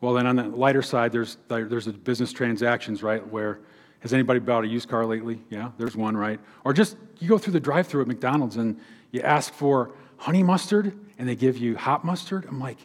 Well, 0.00 0.12
then 0.12 0.26
on 0.26 0.36
the 0.36 0.44
lighter 0.44 0.82
side, 0.82 1.12
there's, 1.12 1.38
there's 1.48 1.86
the 1.86 1.92
business 1.92 2.32
transactions, 2.32 3.02
right? 3.02 3.26
Where 3.26 3.60
has 4.00 4.12
anybody 4.12 4.38
bought 4.38 4.64
a 4.64 4.68
used 4.68 4.88
car 4.88 5.06
lately? 5.06 5.40
Yeah, 5.48 5.70
there's 5.78 5.96
one, 5.96 6.14
right? 6.14 6.38
Or 6.64 6.74
just 6.74 6.98
you 7.20 7.28
go 7.28 7.38
through 7.38 7.54
the 7.54 7.60
drive 7.60 7.86
through 7.86 8.02
at 8.02 8.06
McDonald's 8.06 8.56
and 8.56 8.78
you 9.12 9.22
ask 9.22 9.52
for 9.54 9.92
honey 10.18 10.42
mustard 10.42 10.98
and 11.18 11.26
they 11.26 11.34
give 11.34 11.56
you 11.56 11.76
hot 11.76 12.04
mustard. 12.04 12.44
I'm 12.46 12.60
like, 12.60 12.78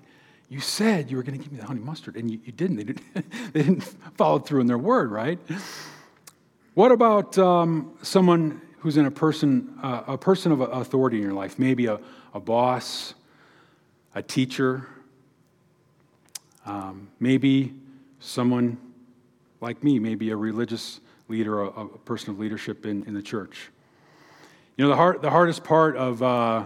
you 0.50 0.60
said 0.60 1.12
you 1.12 1.18
were 1.18 1.24
going 1.24 1.38
to 1.38 1.44
give 1.44 1.52
me 1.54 1.60
the 1.60 1.66
honey 1.66 1.80
mustard, 1.80 2.16
and 2.16 2.30
you, 2.30 2.40
you 2.44 2.52
didn't. 2.52 2.78
They, 2.78 2.84
didn't. 2.84 3.04
they 3.54 3.62
didn't 3.62 3.84
follow 4.18 4.40
through 4.40 4.62
in 4.62 4.68
their 4.68 4.80
word, 4.80 5.12
right? 5.12 5.40
What 6.74 6.92
about 6.92 7.38
um, 7.38 7.94
someone 8.02 8.60
who's 8.80 8.98
in 8.98 9.06
a 9.06 9.12
person, 9.12 9.78
uh, 9.84 10.04
a 10.08 10.18
person 10.18 10.52
of 10.52 10.62
authority 10.62 11.18
in 11.18 11.24
your 11.24 11.34
life? 11.34 11.60
Maybe 11.60 11.86
a, 11.86 12.00
a 12.34 12.40
boss, 12.40 13.14
a 14.16 14.24
teacher, 14.24 14.88
um, 16.66 17.10
maybe 17.20 17.76
someone 18.20 18.78
like 19.62 19.84
me, 19.84 20.00
maybe 20.00 20.32
a 20.32 20.36
religious 20.36 21.00
leader, 21.28 21.62
a, 21.62 21.68
a 21.68 21.98
person 22.00 22.32
of 22.32 22.40
leadership 22.40 22.88
in, 22.88 23.04
in 23.06 23.14
the 23.14 23.22
church. 23.22 23.70
You 24.78 24.86
know, 24.86 24.90
the, 24.90 24.96
hard, 24.96 25.22
the 25.22 25.30
hardest 25.30 25.64
part 25.64 25.96
of 25.96 26.24
uh, 26.24 26.66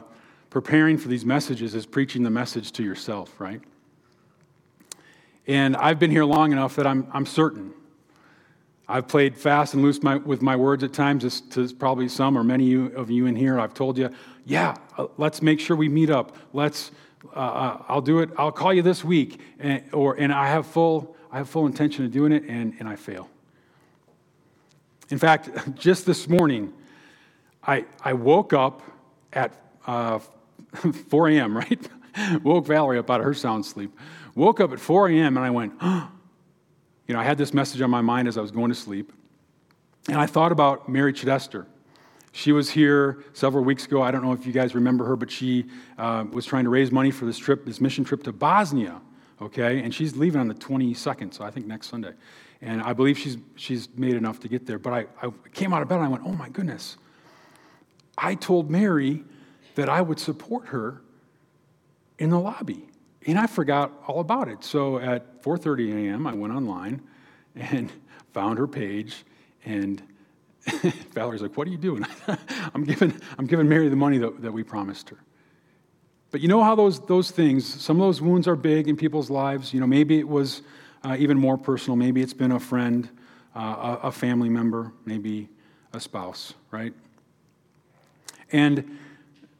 preparing 0.50 0.98
for 0.98 1.10
these 1.10 1.26
messages 1.26 1.76
is 1.76 1.86
preaching 1.86 2.24
the 2.24 2.30
message 2.30 2.72
to 2.74 2.84
yourself, 2.84 3.42
right? 3.42 3.62
And 5.48 5.76
I've 5.76 6.00
been 6.00 6.12
here 6.12 6.26
long 6.26 6.52
enough 6.52 6.76
that 6.78 6.88
I'm, 6.88 7.08
I'm 7.12 7.26
certain. 7.26 7.74
I've 8.88 9.08
played 9.08 9.38
fast 9.38 9.74
and 9.74 9.84
loose 9.84 10.02
my, 10.02 10.18
with 10.18 10.42
my 10.42 10.56
words 10.56 10.84
at 10.84 10.94
times, 10.94 11.26
as 11.26 11.42
to 11.42 11.68
probably 11.74 12.08
some 12.08 12.38
or 12.38 12.44
many 12.44 12.74
of 12.94 13.10
you 13.10 13.26
in 13.26 13.36
here. 13.36 13.60
I've 13.60 13.74
told 13.74 13.98
you, 13.98 14.10
yeah, 14.46 14.76
uh, 14.98 15.08
let's 15.18 15.42
make 15.42 15.60
sure 15.60 15.76
we 15.76 15.90
meet 15.90 16.10
up. 16.10 16.36
Let's, 16.54 16.92
uh, 17.36 17.40
uh, 17.40 17.84
I'll 17.88 18.02
do 18.02 18.20
it. 18.20 18.30
I'll 18.38 18.52
call 18.52 18.74
you 18.74 18.82
this 18.82 19.04
week, 19.04 19.40
and, 19.60 19.84
or, 19.94 20.16
and 20.16 20.34
I 20.34 20.48
have 20.48 20.66
full, 20.66 21.16
I 21.32 21.38
have 21.38 21.50
full 21.50 21.66
intention 21.66 22.06
of 22.06 22.12
doing 22.12 22.32
it, 22.32 22.44
and, 22.44 22.74
and 22.80 22.88
I 22.88 22.96
fail. 22.96 23.30
In 25.10 25.18
fact, 25.18 25.50
just 25.76 26.06
this 26.06 26.28
morning, 26.28 26.74
I, 27.66 27.86
I 28.02 28.14
woke 28.14 28.54
up 28.54 28.82
at 29.32 29.54
uh, 29.88 30.20
4 31.10 31.30
a.m., 31.30 31.58
right? 31.58 31.90
woke 32.44 32.68
Valerie 32.68 33.00
up 33.00 33.10
out 33.10 33.22
of 33.22 33.26
her 33.26 33.34
sound 33.34 33.66
sleep. 33.66 33.98
Woke 34.36 34.60
up 34.60 34.72
at 34.72 34.80
4 34.80 35.10
a.m. 35.10 35.38
and 35.38 35.46
I 35.46 35.50
went, 35.50 35.74
oh. 35.82 36.10
you 37.08 37.14
know, 37.14 37.20
I 37.20 37.24
had 37.24 37.38
this 37.38 37.54
message 37.54 37.82
on 37.82 37.90
my 37.90 38.02
mind 38.02 38.28
as 38.28 38.38
I 38.38 38.42
was 38.42 38.52
going 38.52 38.70
to 38.70 38.76
sleep. 38.76 39.14
And 40.08 40.18
I 40.18 40.26
thought 40.26 40.52
about 40.52 40.90
Mary 40.90 41.14
Chidester. 41.14 41.66
She 42.32 42.52
was 42.52 42.72
here 42.72 43.24
several 43.34 43.64
weeks 43.64 43.86
ago. 43.86 44.02
I 44.02 44.10
don't 44.10 44.24
know 44.24 44.34
if 44.34 44.46
you 44.46 44.52
guys 44.52 44.74
remember 44.74 45.06
her, 45.06 45.16
but 45.16 45.30
she 45.30 45.66
uh, 46.00 46.26
was 46.32 46.46
trying 46.46 46.64
to 46.64 46.72
raise 46.72 46.92
money 46.92 47.12
for 47.12 47.26
this 47.26 47.38
trip, 47.38 47.64
this 47.64 47.80
mission 47.80 48.04
trip 48.04 48.24
to 48.24 48.34
Bosnia, 48.34 49.00
okay? 49.40 49.84
And 49.84 49.94
she's 49.94 50.16
leaving 50.18 50.42
on 50.42 50.48
the 50.48 50.56
22nd, 50.56 51.32
so 51.34 51.44
I 51.44 51.52
think 51.52 51.68
next 51.68 51.90
Sunday. 51.90 52.14
And 52.60 52.82
I 52.82 52.94
believe 52.94 53.20
she's, 53.20 53.38
she's 53.56 53.88
made 53.96 54.16
enough 54.16 54.40
to 54.40 54.48
get 54.48 54.66
there. 54.66 54.80
But 54.80 54.94
I, 54.94 55.28
I 55.28 55.30
came 55.54 55.74
out 55.74 55.84
of 55.84 55.90
bed 55.90 55.98
and 55.98 56.06
I 56.06 56.08
went, 56.08 56.24
oh 56.26 56.32
my 56.32 56.50
goodness. 56.50 56.98
I 58.18 58.34
told 58.34 58.72
Mary 58.72 59.24
that 59.76 59.88
I 59.88 60.02
would 60.02 60.20
support 60.20 60.68
her 60.68 61.02
in 62.18 62.32
the 62.32 62.40
lobby. 62.40 62.88
And 63.26 63.40
I 63.40 63.48
forgot 63.48 63.92
all 64.08 64.20
about 64.20 64.48
it. 64.48 64.64
So 64.64 64.98
at 64.98 65.42
4:30 65.44 66.10
a.m., 66.10 66.28
I 66.28 66.34
went 66.34 66.54
online 66.54 67.02
and 67.56 67.92
found 68.34 68.58
her 68.58 68.68
page, 68.68 69.24
and 69.66 70.02
Valerie's 71.14 71.42
like, 71.42 71.56
"What 71.58 71.68
are 71.68 71.72
you 71.72 71.78
doing?" 71.78 72.06
I'm 72.74 72.84
giving 72.84 73.14
I'm 73.38 73.48
giving 73.48 73.70
Mary 73.70 73.90
the 73.90 73.96
money 73.96 74.18
that, 74.20 74.42
that 74.42 74.52
we 74.52 74.64
promised 74.64 75.10
her. 75.10 75.18
But 76.32 76.42
you 76.42 76.48
know 76.48 76.64
how 76.64 76.76
those 76.76 77.00
those 77.06 77.32
things, 77.32 77.66
some 77.66 77.98
of 77.98 78.08
those 78.08 78.22
wounds 78.22 78.48
are 78.48 78.56
big 78.56 78.88
in 78.88 78.98
people's 78.98 79.30
lives. 79.30 79.74
You 79.74 79.80
know, 79.80 79.88
maybe 79.88 80.20
it 80.20 80.28
was 80.28 80.62
uh, 81.04 81.16
even 81.20 81.38
more 81.38 81.58
personal. 81.58 81.96
Maybe 81.96 82.22
it's 82.22 82.34
been 82.34 82.52
a 82.52 82.60
friend, 82.60 83.10
uh, 83.56 83.98
a, 84.04 84.08
a 84.08 84.12
family 84.12 84.50
member, 84.50 84.92
maybe 85.06 85.50
a 85.94 86.00
spouse, 86.00 86.54
right? 86.72 86.94
And 88.52 88.98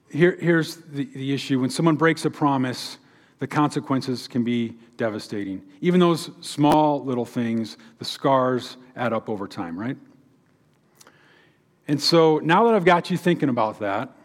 here, 0.10 0.38
here's 0.40 0.78
the, 0.78 1.06
the 1.06 1.34
issue 1.34 1.60
when 1.60 1.70
someone 1.70 1.96
breaks 1.96 2.26
a 2.26 2.30
promise, 2.30 2.98
the 3.44 3.48
consequences 3.48 4.26
can 4.26 4.42
be 4.42 4.74
devastating. 4.96 5.62
Even 5.82 6.00
those 6.00 6.32
small 6.40 7.04
little 7.04 7.26
things, 7.26 7.76
the 8.00 8.06
scars 8.06 8.78
add 8.96 9.12
up 9.12 9.28
over 9.28 9.50
time, 9.50 9.78
right? 9.78 9.98
And 11.90 12.02
so 12.02 12.40
now 12.40 12.64
that 12.64 12.74
I've 12.74 12.86
got 12.86 13.12
you 13.12 13.18
thinking 13.18 13.50
about 13.50 13.80
that, 13.80 14.16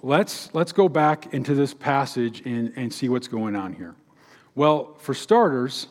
let's, 0.00 0.54
let's 0.54 0.70
go 0.70 0.88
back 0.88 1.34
into 1.34 1.56
this 1.56 1.74
passage 1.74 2.42
and, 2.46 2.72
and 2.76 2.94
see 2.94 3.08
what's 3.08 3.26
going 3.26 3.56
on 3.56 3.72
here. 3.72 3.96
Well, 4.54 4.94
for 5.00 5.12
starters, 5.12 5.88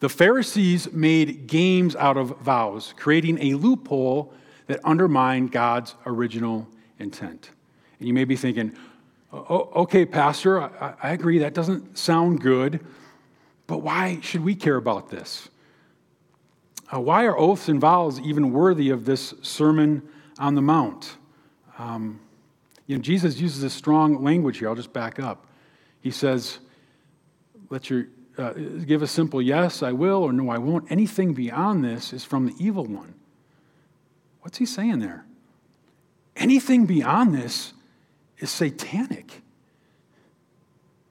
the 0.00 0.08
Pharisees 0.08 0.90
made 0.94 1.46
games 1.46 1.94
out 1.94 2.16
of 2.16 2.38
vows, 2.38 2.94
creating 2.96 3.38
a 3.42 3.52
loophole 3.52 4.32
that 4.66 4.80
undermined 4.82 5.52
God's 5.52 5.94
original 6.06 6.66
intent. 6.98 7.50
And 7.98 8.08
you 8.08 8.14
may 8.14 8.24
be 8.24 8.34
thinking, 8.34 8.74
okay, 9.32 10.06
Pastor, 10.06 10.60
I, 10.60 10.94
I 11.02 11.12
agree, 11.12 11.38
that 11.38 11.54
doesn't 11.54 11.98
sound 11.98 12.40
good, 12.40 12.84
but 13.66 13.78
why 13.78 14.20
should 14.22 14.42
we 14.42 14.54
care 14.54 14.76
about 14.76 15.10
this? 15.10 15.48
Uh, 16.92 17.00
why 17.00 17.24
are 17.24 17.36
oaths 17.36 17.68
and 17.68 17.80
vows 17.80 18.18
even 18.20 18.52
worthy 18.52 18.88
of 18.88 19.04
this 19.04 19.34
Sermon 19.42 20.02
on 20.38 20.54
the 20.54 20.62
Mount? 20.62 21.16
Um, 21.78 22.20
you 22.86 22.96
know, 22.96 23.02
Jesus 23.02 23.38
uses 23.38 23.62
a 23.62 23.70
strong 23.70 24.24
language 24.24 24.58
here. 24.58 24.68
I'll 24.68 24.74
just 24.74 24.94
back 24.94 25.20
up. 25.20 25.46
He 26.00 26.10
says, 26.10 26.58
"Let 27.68 27.90
your 27.90 28.06
uh, 28.38 28.52
give 28.52 29.02
a 29.02 29.06
simple 29.06 29.42
yes, 29.42 29.82
I 29.82 29.92
will, 29.92 30.22
or 30.22 30.32
no, 30.32 30.48
I 30.48 30.56
won't. 30.56 30.90
Anything 30.90 31.34
beyond 31.34 31.84
this 31.84 32.14
is 32.14 32.24
from 32.24 32.46
the 32.46 32.54
evil 32.58 32.86
one." 32.86 33.14
What's 34.40 34.56
he 34.56 34.64
saying 34.64 35.00
there? 35.00 35.26
Anything 36.36 36.86
beyond 36.86 37.34
this 37.34 37.74
is 38.38 38.50
satanic. 38.50 39.42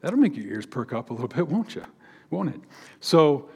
That'll 0.01 0.19
make 0.19 0.36
your 0.36 0.46
ears 0.46 0.65
perk 0.65 0.93
up 0.93 1.10
a 1.10 1.13
little 1.13 1.27
bit, 1.36 1.48
won't 1.48 1.75
you? 1.75 1.86
Won't 2.29 2.50
it? 2.50 2.62
So, 3.00 3.50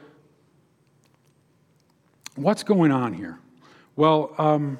what's 2.36 2.62
going 2.62 2.90
on 2.90 3.12
here? 3.12 3.38
Well, 3.96 4.34
um, 4.38 4.78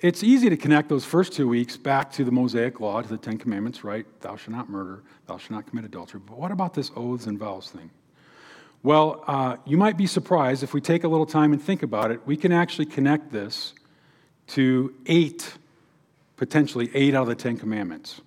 it's 0.00 0.22
easy 0.22 0.50
to 0.50 0.56
connect 0.56 0.88
those 0.88 1.04
first 1.04 1.32
two 1.32 1.48
weeks 1.48 1.76
back 1.76 2.12
to 2.12 2.24
the 2.24 2.30
Mosaic 2.30 2.80
Law, 2.80 3.00
to 3.00 3.08
the 3.08 3.16
Ten 3.16 3.38
Commandments, 3.38 3.82
right? 3.82 4.06
Thou 4.20 4.36
shalt 4.36 4.56
not 4.56 4.68
murder, 4.68 5.02
thou 5.26 5.38
shalt 5.38 5.50
not 5.50 5.66
commit 5.66 5.84
adultery. 5.84 6.20
But 6.24 6.38
what 6.38 6.52
about 6.52 6.74
this 6.74 6.90
oaths 6.94 7.26
and 7.26 7.38
vows 7.38 7.70
thing? 7.70 7.90
Well, 8.82 9.24
uh, 9.26 9.56
you 9.64 9.76
might 9.76 9.96
be 9.96 10.06
surprised 10.06 10.62
if 10.62 10.74
we 10.74 10.80
take 10.80 11.02
a 11.02 11.08
little 11.08 11.26
time 11.26 11.52
and 11.52 11.60
think 11.60 11.82
about 11.82 12.10
it. 12.10 12.20
We 12.24 12.36
can 12.36 12.52
actually 12.52 12.86
connect 12.86 13.32
this 13.32 13.74
to 14.48 14.94
eight, 15.06 15.54
potentially 16.36 16.90
eight 16.94 17.14
out 17.14 17.22
of 17.22 17.28
the 17.28 17.34
Ten 17.34 17.56
Commandments. 17.56 18.20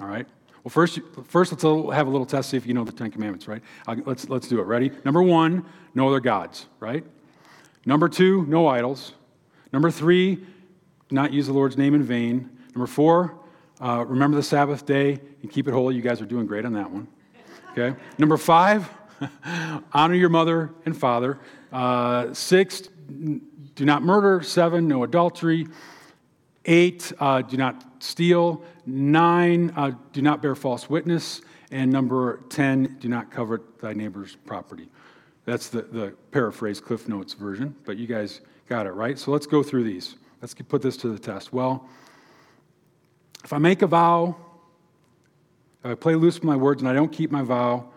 All 0.00 0.06
right? 0.06 0.26
Well, 0.64 0.70
first, 0.70 1.00
first 1.24 1.52
let's 1.52 1.62
have 1.62 2.06
a 2.06 2.10
little 2.10 2.26
test, 2.26 2.50
see 2.50 2.56
if 2.56 2.66
you 2.66 2.74
know 2.74 2.84
the 2.84 2.92
Ten 2.92 3.10
Commandments, 3.10 3.48
right? 3.48 3.62
let's, 4.04 4.28
let's 4.28 4.48
do 4.48 4.60
it. 4.60 4.64
Ready? 4.64 4.92
Number 5.04 5.22
one, 5.22 5.64
no 5.94 6.08
other 6.08 6.20
gods, 6.20 6.66
right? 6.78 7.04
Number 7.84 8.08
two, 8.08 8.46
no 8.46 8.68
idols. 8.68 9.14
Number 9.72 9.90
three, 9.90 10.44
not 11.10 11.32
use 11.32 11.46
the 11.46 11.52
Lord's 11.52 11.76
name 11.76 11.94
in 11.94 12.02
vain. 12.02 12.48
Number 12.74 12.86
four, 12.86 13.38
uh, 13.80 14.04
remember 14.06 14.36
the 14.36 14.42
Sabbath 14.42 14.86
day 14.86 15.18
and 15.42 15.50
keep 15.50 15.66
it 15.66 15.72
holy. 15.72 15.96
You 15.96 16.02
guys 16.02 16.20
are 16.20 16.26
doing 16.26 16.46
great 16.46 16.64
on 16.64 16.72
that 16.74 16.90
one. 16.90 17.08
Okay? 17.72 17.98
Number 18.18 18.36
five, 18.36 18.88
honor 19.92 20.14
your 20.14 20.28
mother 20.28 20.72
and 20.84 20.96
father. 20.96 21.38
Uh, 21.72 22.32
six, 22.34 22.82
do 23.08 23.84
not 23.84 24.02
murder. 24.02 24.42
Seven, 24.42 24.86
no 24.86 25.02
adultery. 25.02 25.66
Eight, 26.64 27.12
uh, 27.18 27.42
do 27.42 27.56
not 27.56 28.02
steal. 28.02 28.62
Nine, 28.86 29.72
uh, 29.76 29.92
do 30.12 30.22
not 30.22 30.42
bear 30.42 30.54
false 30.54 30.88
witness. 30.88 31.40
And 31.70 31.90
number 31.90 32.40
10, 32.50 32.98
do 33.00 33.08
not 33.08 33.30
covet 33.30 33.80
thy 33.80 33.94
neighbor's 33.94 34.36
property. 34.46 34.88
That's 35.44 35.68
the, 35.68 35.82
the 35.82 36.14
paraphrase 36.30 36.80
Cliff 36.80 37.08
Notes 37.08 37.32
version, 37.34 37.74
but 37.84 37.96
you 37.96 38.06
guys 38.06 38.42
got 38.68 38.86
it, 38.86 38.90
right? 38.90 39.18
So 39.18 39.30
let's 39.30 39.46
go 39.46 39.62
through 39.62 39.84
these. 39.84 40.16
Let's 40.40 40.54
put 40.54 40.82
this 40.82 40.96
to 40.98 41.08
the 41.08 41.18
test. 41.18 41.52
Well, 41.52 41.88
if 43.44 43.52
I 43.52 43.58
make 43.58 43.82
a 43.82 43.86
vow, 43.86 44.36
I 45.82 45.94
play 45.94 46.14
loose 46.14 46.36
with 46.36 46.44
my 46.44 46.56
words 46.56 46.80
and 46.80 46.88
I 46.88 46.92
don't 46.92 47.10
keep 47.10 47.30
my 47.30 47.42
vow, 47.42 47.88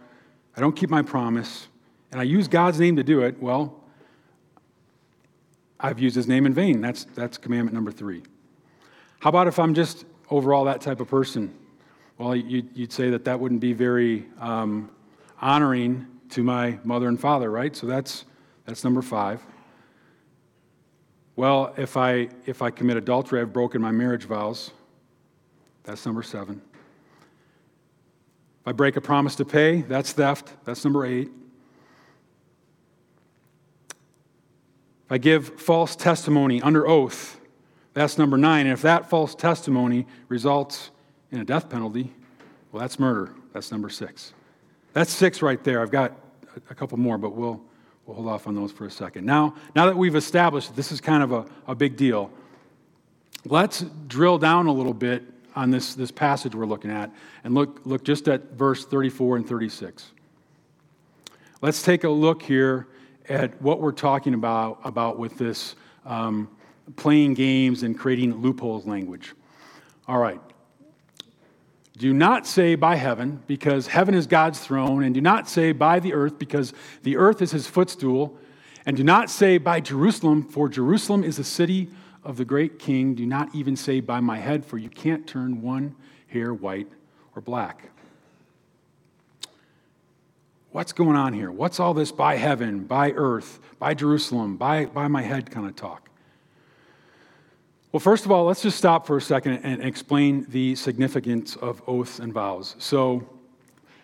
I 0.58 0.62
don't 0.62 0.76
keep 0.76 0.90
my 0.90 1.02
promise, 1.02 1.68
and 2.12 2.20
I 2.20 2.24
use 2.24 2.48
God's 2.48 2.80
name 2.80 2.96
to 2.96 3.04
do 3.04 3.22
it, 3.22 3.40
well, 3.42 3.84
I've 5.80 6.00
used 6.00 6.16
his 6.16 6.28
name 6.28 6.46
in 6.46 6.54
vain. 6.54 6.82
That's, 6.82 7.04
that's 7.14 7.38
commandment 7.38 7.76
number 7.76 7.92
three. 7.92 8.24
How 9.26 9.30
about 9.30 9.48
if 9.48 9.58
I'm 9.58 9.74
just 9.74 10.06
overall 10.30 10.66
that 10.66 10.82
type 10.82 11.00
of 11.00 11.08
person? 11.08 11.52
Well, 12.20 12.36
you'd, 12.36 12.94
say 12.94 13.10
that 13.10 13.26
that 13.26 13.40
wouldn't 13.40 13.60
be 13.60 13.74
very 13.74 14.28
um, 14.40 14.92
honoring 15.42 16.06
to 16.30 16.44
my 16.44 16.78
mother 16.84 17.08
and 17.08 17.20
father, 17.20 17.50
right? 17.50 17.76
So 17.76 17.88
that's, 17.88 18.26
that's 18.68 18.84
number 18.84 19.02
five. 19.02 19.42
Well, 21.36 21.74
if 21.76 21.98
I, 21.98 22.30
if 22.46 22.62
I 22.62 22.70
commit 22.70 22.98
adultery, 22.98 23.42
I've 23.42 23.52
broken 23.52 23.82
my 23.82 23.90
marriage 23.90 24.26
vows. 24.26 24.70
That's 25.86 26.06
number 26.06 26.22
seven. 26.22 26.62
If 28.62 28.68
I 28.68 28.74
break 28.74 28.96
a 28.96 29.02
promise 29.02 29.36
to 29.38 29.46
pay, 29.46 29.82
that's 29.82 30.12
theft. 30.12 30.54
That's 30.66 30.86
number 30.86 31.04
eight. 31.04 31.32
If 33.90 35.12
I 35.12 35.18
give 35.18 35.60
false 35.60 35.96
testimony 35.96 36.62
under 36.62 36.88
oath, 36.88 37.40
that's 37.96 38.18
number 38.18 38.38
nine. 38.38 38.68
And 38.68 38.74
if 38.74 38.84
that 38.84 39.10
false 39.10 39.34
testimony 39.34 40.06
results 40.28 40.92
in 41.32 41.40
a 41.40 41.46
death 41.46 41.70
penalty, 41.70 42.14
well, 42.72 42.82
that's 42.82 43.00
murder. 43.00 43.34
That's 43.54 43.72
number 43.72 43.90
six. 43.90 44.34
That's 44.94 45.12
six 45.12 45.42
right 45.42 45.64
there. 45.64 45.82
I've 45.82 45.92
got 45.92 46.12
a 46.70 46.76
couple 46.76 46.98
more, 47.00 47.18
but 47.18 47.36
we'll, 47.36 47.62
we'll 48.06 48.18
hold 48.18 48.28
off 48.28 48.48
on 48.48 48.56
those 48.56 48.72
for 48.72 48.86
a 48.86 48.92
second. 48.92 49.26
Now, 49.26 49.56
now 49.76 49.86
that 49.86 49.98
we've 49.98 50.16
established 50.16 50.76
this 50.76 50.92
is 50.92 51.00
kind 51.00 51.24
of 51.24 51.32
a, 51.32 51.46
a 51.68 51.74
big 51.74 51.96
deal, 51.96 52.30
let's 53.46 53.86
drill 54.08 54.38
down 54.38 54.68
a 54.68 54.74
little 54.74 54.94
bit 54.94 55.24
on 55.56 55.72
this, 55.72 55.96
this 55.96 56.12
passage 56.12 56.54
we're 56.54 56.66
looking 56.66 56.92
at 56.92 57.10
and 57.46 57.54
look, 57.54 57.80
look 57.86 58.04
just 58.04 58.28
at 58.28 58.52
verse 58.52 58.86
34 58.86 59.38
and 59.38 59.48
36. 59.48 60.12
Let's 61.62 61.82
take 61.82 62.04
a 62.04 62.10
look 62.10 62.44
here 62.44 62.88
at 63.30 63.62
what 63.62 63.80
we're 63.80 63.94
talking 63.94 64.34
about, 64.34 64.82
about 64.84 65.18
with 65.18 65.38
this 65.38 65.76
um, 66.06 66.50
playing 66.96 67.34
games 67.34 67.84
and 67.84 67.98
creating 67.98 68.36
loopholes 68.42 68.86
language. 68.86 69.34
All 70.08 70.20
right. 70.20 70.40
Do 71.98 72.14
not 72.14 72.46
say 72.46 72.76
by 72.76 72.96
heaven, 72.96 73.42
because 73.48 73.88
heaven 73.88 74.16
is 74.16 74.28
God's 74.28 74.60
throne, 74.60 75.04
and 75.04 75.16
do 75.16 75.22
not 75.22 75.48
say 75.48 75.72
by 75.72 76.00
the 76.00 76.14
earth, 76.14 76.38
because 76.38 76.74
the 77.04 77.16
earth 77.16 77.42
is 77.42 77.52
his 77.52 77.68
footstool, 77.68 78.38
and 78.86 78.98
do 78.98 79.04
not 79.04 79.30
say 79.30 79.58
by 79.58 79.80
Jerusalem, 79.80 80.44
for 80.44 80.68
Jerusalem 80.68 81.24
is 81.24 81.38
the 81.38 81.44
city 81.44 81.90
of 82.24 82.38
the 82.38 82.46
great 82.46 82.80
king. 82.80 83.16
Do 83.16 83.26
not 83.26 83.54
even 83.56 83.76
say 83.76 84.02
by 84.02 84.20
my 84.20 84.40
head, 84.40 84.66
for 84.66 84.78
you 84.78 84.90
can't 84.90 85.26
turn 85.26 85.62
one 85.62 85.96
hair 86.28 86.54
white 86.54 86.88
or 87.36 87.42
black. 87.42 87.90
What's 90.72 90.92
going 90.92 91.16
on 91.16 91.32
here? 91.32 91.50
What's 91.50 91.80
all 91.80 91.94
this 91.94 92.12
by 92.12 92.36
heaven, 92.36 92.82
by 92.84 93.12
earth, 93.12 93.60
by 93.80 93.94
Jerusalem, 93.94 94.58
by, 94.58 94.86
by 94.86 95.08
my 95.08 95.22
head 95.22 95.50
kind 95.50 95.66
of 95.66 95.78
talk? 95.78 96.10
Well, 97.96 98.02
first 98.02 98.26
of 98.26 98.32
all, 98.34 98.44
let's 98.44 98.62
just 98.62 98.78
stop 98.78 99.08
for 99.08 99.16
a 99.16 99.22
second 99.22 99.62
and 99.64 99.82
explain 99.82 100.46
the 100.50 100.76
significance 100.76 101.56
of 101.56 101.82
oaths 101.88 102.20
and 102.20 102.34
vows. 102.34 102.76
So, 102.78 103.26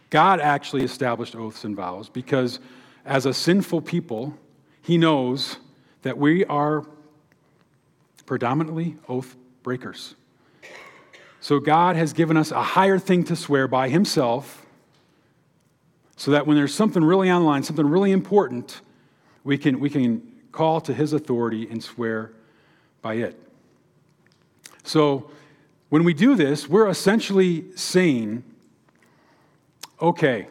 God 0.10 0.40
actually 0.40 0.84
established 0.84 1.36
oaths 1.36 1.66
and 1.66 1.76
vows 1.76 2.08
because, 2.08 2.62
as 3.06 3.26
a 3.26 3.34
sinful 3.34 3.82
people, 3.82 4.34
He 4.82 4.98
knows 4.98 5.58
that 6.04 6.18
we 6.18 6.46
are 6.46 6.86
predominantly 8.26 8.96
oath 9.10 9.36
breakers. 9.62 10.16
So, 11.42 11.60
God 11.60 11.98
has 11.98 12.14
given 12.14 12.38
us 12.38 12.52
a 12.52 12.64
higher 12.64 12.98
thing 12.98 13.26
to 13.26 13.36
swear 13.36 13.68
by 13.68 13.90
Himself 13.90 14.66
so 16.16 16.32
that 16.32 16.48
when 16.48 16.56
there's 16.56 16.74
something 16.74 17.04
really 17.04 17.30
on 17.30 17.44
line, 17.44 17.62
something 17.62 17.90
really 17.90 18.14
important, 18.14 18.80
we 19.44 19.58
can, 19.58 19.82
we 19.82 19.90
can 19.90 20.22
call 20.54 20.80
to 20.80 20.94
His 20.94 21.12
authority 21.12 21.68
and 21.70 21.84
swear 21.84 22.32
by 23.02 23.16
it. 23.16 23.38
So 24.84 25.30
when 25.90 26.04
we 26.04 26.14
do 26.14 26.36
this, 26.36 26.68
we're 26.70 26.88
essentially 26.88 27.66
saying, 27.76 28.44
okay, 30.02 30.48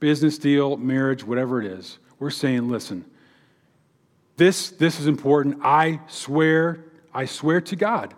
business 0.00 0.38
deal, 0.38 0.76
marriage, 0.76 1.24
whatever 1.24 1.62
it 1.62 1.66
is, 1.66 1.98
we're 2.18 2.30
saying, 2.30 2.68
listen, 2.68 3.04
this, 4.36 4.70
this 4.70 4.98
is 4.98 5.06
important. 5.06 5.58
I 5.62 6.00
swear, 6.08 6.84
I 7.14 7.26
swear 7.26 7.60
to 7.60 7.76
God 7.76 8.14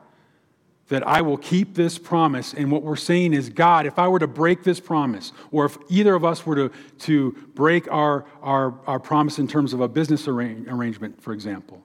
that 0.88 1.06
I 1.06 1.23
will 1.23 1.38
keep 1.38 1.75
this 1.75 1.99
promise. 1.99 2.52
And 2.54 2.71
what 2.71 2.83
we're 2.83 2.97
saying 2.97 3.33
is, 3.33 3.49
God, 3.49 3.87
if 3.87 3.99
I 3.99 4.09
were 4.09 4.18
to 4.18 4.26
break 4.26 4.62
this 4.64 4.80
promise, 4.80 5.33
or 5.50 5.64
if 5.64 5.78
either 5.88 6.14
of 6.14 6.25
us 6.25 6.44
were 6.44 6.56
to, 6.56 6.71
to 7.00 7.33
break 7.54 7.90
our, 7.90 8.26
our, 8.42 8.75
our 8.87 9.00
promise 9.00 9.38
in 9.38 9.49
terms 9.49 9.73
of 9.73 9.80
a 9.80 9.88
business 9.88 10.28
arra- 10.28 10.56
arrangement, 10.68 11.21
for 11.21 11.33
example, 11.33 11.83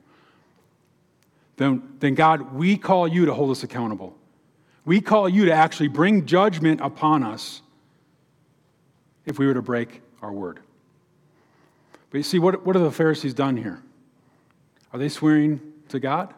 then, 1.59 1.83
then 1.99 2.15
God, 2.15 2.53
we 2.53 2.77
call 2.77 3.05
you 3.05 3.25
to 3.25 3.33
hold 3.33 3.51
us 3.51 3.63
accountable. 3.63 4.15
We 4.85 5.01
call 5.01 5.27
you 5.27 5.43
to 5.45 5.51
actually 5.51 5.89
bring 5.89 6.25
judgment 6.25 6.79
upon 6.79 7.21
us 7.21 7.61
if 9.25 9.37
we 9.37 9.45
were 9.45 9.53
to 9.53 9.61
break 9.61 10.01
our 10.21 10.31
word. 10.31 10.61
But 12.11 12.19
you 12.19 12.23
see, 12.23 12.39
what, 12.39 12.65
what 12.65 12.77
have 12.77 12.85
the 12.85 12.91
Pharisees 12.91 13.33
done 13.33 13.57
here? 13.57 13.83
Are 14.93 14.99
they 14.99 15.09
swearing 15.09 15.59
to 15.89 15.99
God? 15.99 16.33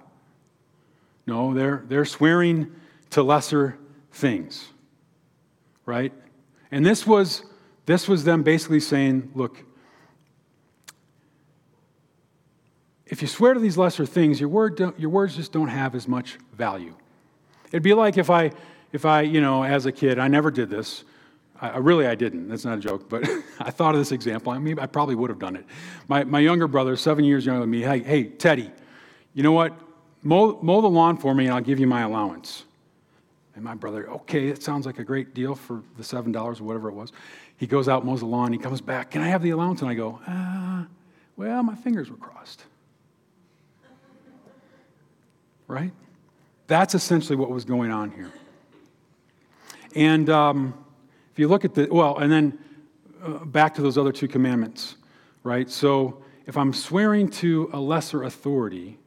No, 1.28 1.54
they're, 1.54 1.84
they're 1.88 2.04
swearing 2.04 2.72
to 3.12 3.22
lesser 3.22 3.78
things, 4.12 4.70
right? 5.86 6.12
And 6.72 6.84
this 6.84 7.06
was, 7.06 7.44
this 7.86 8.08
was 8.08 8.24
them 8.24 8.42
basically 8.42 8.80
saying, 8.80 9.32
look, 9.36 9.64
if 13.12 13.22
you 13.22 13.28
swear 13.28 13.54
to 13.54 13.60
these 13.60 13.78
lesser 13.78 14.06
things, 14.06 14.40
your, 14.40 14.50
word 14.50 14.80
your 14.98 15.10
words 15.10 15.36
just 15.36 15.52
don't 15.52 15.68
have 15.68 15.94
as 15.96 16.08
much 16.08 16.40
value. 16.54 16.96
It'd 17.68 17.84
be 17.84 17.94
like 17.94 18.18
if 18.18 18.30
I, 18.30 18.52
if 18.94 19.06
I, 19.06 19.22
you 19.22 19.42
know, 19.42 19.64
as 19.64 19.86
a 19.86 19.92
kid, 19.92 20.18
I 20.18 20.30
never 20.30 20.50
did 20.50 20.70
this. 20.70 21.04
I, 21.60 21.78
really, 21.78 22.08
I 22.08 22.16
didn't. 22.16 22.48
That's 22.48 22.66
not 22.66 22.78
a 22.78 22.82
joke, 22.82 23.10
but 23.10 23.30
I 23.60 23.70
thought 23.70 23.94
of 23.94 24.02
this 24.02 24.14
example. 24.14 24.54
I 24.54 24.58
mean, 24.58 24.80
I 24.80 24.88
probably 24.88 25.16
would 25.16 25.30
have 25.30 25.40
done 25.40 25.58
it. 25.58 25.66
My, 26.08 26.24
my 26.24 26.40
younger 26.40 26.68
brother, 26.68 26.96
seven 26.96 27.26
years 27.26 27.46
younger 27.46 27.60
than 27.60 27.70
me, 27.70 27.82
hey, 27.82 28.00
hey, 28.00 28.24
Teddy, 28.24 28.72
you 29.34 29.44
know 29.44 29.52
what? 29.52 29.78
Mow, 30.24 30.58
mow 30.62 30.82
the 30.82 30.90
lawn 30.90 31.18
for 31.18 31.36
me 31.36 31.46
and 31.46 31.54
I'll 31.54 31.62
give 31.62 31.80
you 31.80 31.88
my 31.88 32.02
allowance. 32.02 32.64
And 33.56 33.64
my 33.64 33.76
brother, 33.76 34.10
okay, 34.10 34.48
it 34.48 34.64
sounds 34.64 34.86
like 34.86 35.00
a 35.00 35.04
great 35.04 35.34
deal 35.34 35.54
for 35.54 35.84
the 35.98 36.04
$7 36.04 36.34
or 36.34 36.64
whatever 36.64 36.88
it 36.88 36.94
was. 36.94 37.12
He 37.58 37.68
goes 37.68 37.90
out, 37.90 38.06
mows 38.06 38.22
the 38.22 38.26
lawn, 38.26 38.54
he 38.54 38.58
comes 38.58 38.80
back, 38.80 39.12
can 39.12 39.22
I 39.22 39.28
have 39.28 39.44
the 39.44 39.50
allowance? 39.50 39.82
And 39.82 39.90
I 39.90 39.96
go, 39.96 40.20
ah, 40.28 40.88
well, 41.36 41.62
my 41.62 41.76
fingers 41.76 42.10
were 42.10 42.18
crossed 42.18 42.64
right? 45.72 45.94
That's 46.68 46.94
essentially 46.96 47.38
what 47.38 47.50
was 47.50 47.64
going 47.64 47.92
on 47.92 48.12
here. 48.12 48.32
And 49.96 50.30
um, 50.30 50.74
if 51.32 51.40
you 51.40 51.48
look 51.48 51.66
at 51.66 51.74
the, 51.74 51.88
well, 51.90 52.18
and 52.18 52.32
then 52.32 52.60
uh, 53.24 53.46
back 53.46 53.74
to 53.76 53.82
those 53.82 53.98
other 53.98 54.12
two 54.12 54.28
commandments, 54.28 54.98
right? 55.44 55.70
So 55.70 56.24
if 56.46 56.58
I'm 56.58 56.74
swearing 56.74 57.30
to 57.30 57.70
a 57.72 57.80
lesser 57.80 58.24
authority, 58.24 59.00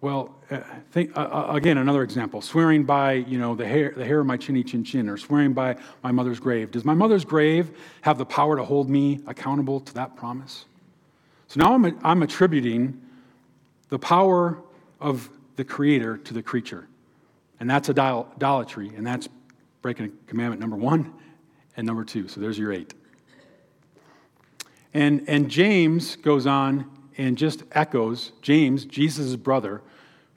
well, 0.00 0.36
uh, 0.50 0.60
think, 0.92 1.16
uh, 1.16 1.22
uh, 1.22 1.52
again, 1.54 1.78
another 1.78 2.02
example. 2.02 2.40
Swearing 2.40 2.84
by, 2.84 3.14
you 3.14 3.38
know, 3.38 3.56
the 3.56 3.66
hair, 3.66 3.92
the 3.96 4.04
hair 4.04 4.20
of 4.20 4.26
my 4.26 4.36
chinny 4.36 4.62
chin 4.62 4.84
chin, 4.84 5.08
or 5.08 5.16
swearing 5.16 5.54
by 5.54 5.76
my 6.04 6.12
mother's 6.12 6.38
grave. 6.38 6.70
Does 6.70 6.84
my 6.84 6.94
mother's 6.94 7.24
grave 7.24 7.76
have 8.02 8.16
the 8.16 8.26
power 8.26 8.56
to 8.56 8.64
hold 8.64 8.88
me 8.88 9.20
accountable 9.26 9.80
to 9.80 9.94
that 9.94 10.14
promise? 10.16 10.66
So 11.48 11.60
now 11.60 11.74
I'm, 11.74 11.98
I'm 12.04 12.22
attributing 12.22 13.00
the 13.88 13.98
power 13.98 14.58
of 15.00 15.28
the 15.56 15.64
creator 15.64 16.16
to 16.18 16.34
the 16.34 16.42
creature. 16.42 16.88
And 17.58 17.68
that's 17.68 17.88
idolatry, 17.88 18.92
and 18.94 19.06
that's 19.06 19.28
breaking 19.82 20.12
commandment 20.26 20.60
number 20.60 20.76
one 20.76 21.12
and 21.76 21.86
number 21.86 22.04
two. 22.04 22.28
So 22.28 22.40
there's 22.40 22.58
your 22.58 22.72
eight. 22.72 22.94
And, 24.92 25.24
and 25.28 25.50
James 25.50 26.16
goes 26.16 26.46
on 26.46 26.90
and 27.18 27.36
just 27.36 27.62
echoes, 27.72 28.32
James, 28.42 28.84
Jesus' 28.84 29.36
brother, 29.36 29.82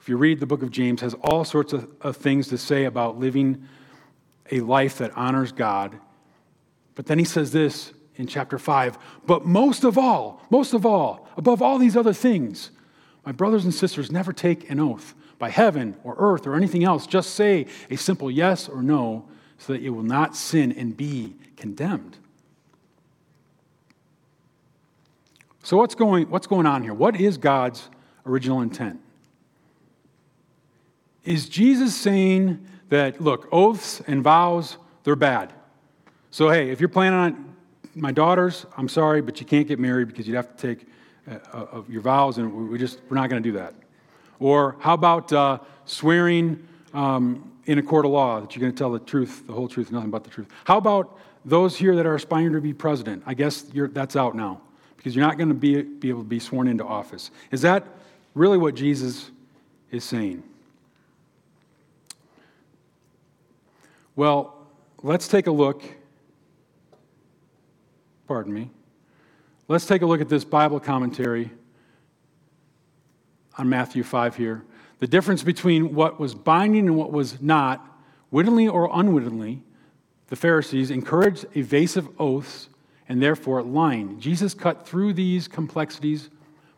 if 0.00 0.08
you 0.08 0.16
read 0.16 0.40
the 0.40 0.46
book 0.46 0.62
of 0.62 0.70
James, 0.70 1.02
has 1.02 1.14
all 1.22 1.44
sorts 1.44 1.72
of, 1.72 1.88
of 2.00 2.16
things 2.16 2.48
to 2.48 2.58
say 2.58 2.84
about 2.84 3.18
living 3.18 3.66
a 4.50 4.60
life 4.60 4.98
that 4.98 5.12
honors 5.16 5.52
God. 5.52 5.98
But 6.94 7.06
then 7.06 7.18
he 7.18 7.24
says 7.24 7.52
this 7.52 7.92
in 8.16 8.26
chapter 8.26 8.58
5 8.58 8.98
But 9.26 9.44
most 9.44 9.84
of 9.84 9.98
all, 9.98 10.42
most 10.50 10.72
of 10.74 10.86
all, 10.86 11.28
above 11.36 11.60
all 11.60 11.78
these 11.78 11.96
other 11.96 12.14
things, 12.14 12.70
my 13.24 13.32
brothers 13.32 13.64
and 13.64 13.74
sisters, 13.74 14.10
never 14.10 14.32
take 14.32 14.70
an 14.70 14.80
oath 14.80 15.14
by 15.38 15.50
heaven 15.50 15.96
or 16.04 16.14
earth 16.18 16.46
or 16.46 16.54
anything 16.54 16.84
else. 16.84 17.06
Just 17.06 17.34
say 17.34 17.66
a 17.90 17.96
simple 17.96 18.30
yes 18.30 18.68
or 18.68 18.82
no 18.82 19.26
so 19.58 19.72
that 19.72 19.82
you 19.82 19.92
will 19.92 20.02
not 20.02 20.36
sin 20.36 20.72
and 20.72 20.96
be 20.96 21.34
condemned. 21.56 22.16
So, 25.62 25.76
what's 25.76 25.94
going, 25.94 26.30
what's 26.30 26.46
going 26.46 26.66
on 26.66 26.82
here? 26.82 26.94
What 26.94 27.20
is 27.20 27.36
God's 27.36 27.88
original 28.24 28.62
intent? 28.62 29.00
Is 31.24 31.48
Jesus 31.48 31.94
saying 31.94 32.66
that, 32.88 33.20
look, 33.20 33.48
oaths 33.52 34.00
and 34.06 34.22
vows, 34.22 34.78
they're 35.04 35.16
bad? 35.16 35.52
So, 36.30 36.48
hey, 36.48 36.70
if 36.70 36.80
you're 36.80 36.88
planning 36.88 37.18
on 37.18 37.56
my 37.94 38.12
daughters, 38.12 38.64
I'm 38.76 38.88
sorry, 38.88 39.20
but 39.20 39.40
you 39.40 39.46
can't 39.46 39.68
get 39.68 39.78
married 39.78 40.08
because 40.08 40.26
you'd 40.26 40.36
have 40.36 40.56
to 40.56 40.74
take 40.74 40.86
of 41.52 41.88
your 41.90 42.02
vows, 42.02 42.38
and 42.38 42.68
we 42.68 42.78
just 42.78 43.00
we're 43.08 43.16
not 43.16 43.30
going 43.30 43.42
to 43.42 43.48
do 43.48 43.56
that. 43.58 43.74
Or 44.38 44.76
how 44.80 44.94
about 44.94 45.32
uh, 45.32 45.58
swearing 45.84 46.66
um, 46.94 47.52
in 47.66 47.78
a 47.78 47.82
court 47.82 48.04
of 48.04 48.10
law 48.10 48.40
that 48.40 48.54
you're 48.54 48.60
going 48.60 48.72
to 48.72 48.78
tell 48.78 48.90
the 48.90 48.98
truth, 48.98 49.46
the 49.46 49.52
whole 49.52 49.68
truth, 49.68 49.92
nothing 49.92 50.10
but 50.10 50.24
the 50.24 50.30
truth? 50.30 50.48
How 50.64 50.78
about 50.78 51.18
those 51.44 51.76
here 51.76 51.94
that 51.96 52.06
are 52.06 52.14
aspiring 52.14 52.52
to 52.52 52.60
be 52.60 52.72
president? 52.72 53.22
I 53.26 53.34
guess 53.34 53.62
that's 53.72 54.16
out 54.16 54.34
now 54.34 54.60
because 54.96 55.14
you're 55.14 55.24
not 55.24 55.38
going 55.38 55.48
to 55.48 55.54
be, 55.54 55.82
be 55.82 56.08
able 56.08 56.22
to 56.22 56.28
be 56.28 56.38
sworn 56.38 56.68
into 56.68 56.84
office. 56.84 57.30
Is 57.50 57.62
that 57.62 57.86
really 58.34 58.58
what 58.58 58.74
Jesus 58.74 59.30
is 59.90 60.04
saying? 60.04 60.42
Well, 64.16 64.54
let's 65.02 65.28
take 65.28 65.46
a 65.46 65.50
look. 65.50 65.82
Pardon 68.26 68.52
me. 68.52 68.70
Let's 69.70 69.86
take 69.86 70.02
a 70.02 70.06
look 70.06 70.20
at 70.20 70.28
this 70.28 70.44
Bible 70.44 70.80
commentary 70.80 71.48
on 73.56 73.68
Matthew 73.68 74.02
5 74.02 74.34
here. 74.34 74.64
The 74.98 75.06
difference 75.06 75.44
between 75.44 75.94
what 75.94 76.18
was 76.18 76.34
binding 76.34 76.88
and 76.88 76.96
what 76.96 77.12
was 77.12 77.40
not, 77.40 77.86
wittingly 78.32 78.66
or 78.66 78.90
unwittingly, 78.92 79.62
the 80.26 80.34
Pharisees 80.34 80.90
encouraged 80.90 81.46
evasive 81.54 82.08
oaths 82.18 82.68
and 83.08 83.22
therefore 83.22 83.62
lying. 83.62 84.18
Jesus 84.18 84.54
cut 84.54 84.88
through 84.88 85.12
these 85.12 85.46
complexities 85.46 86.30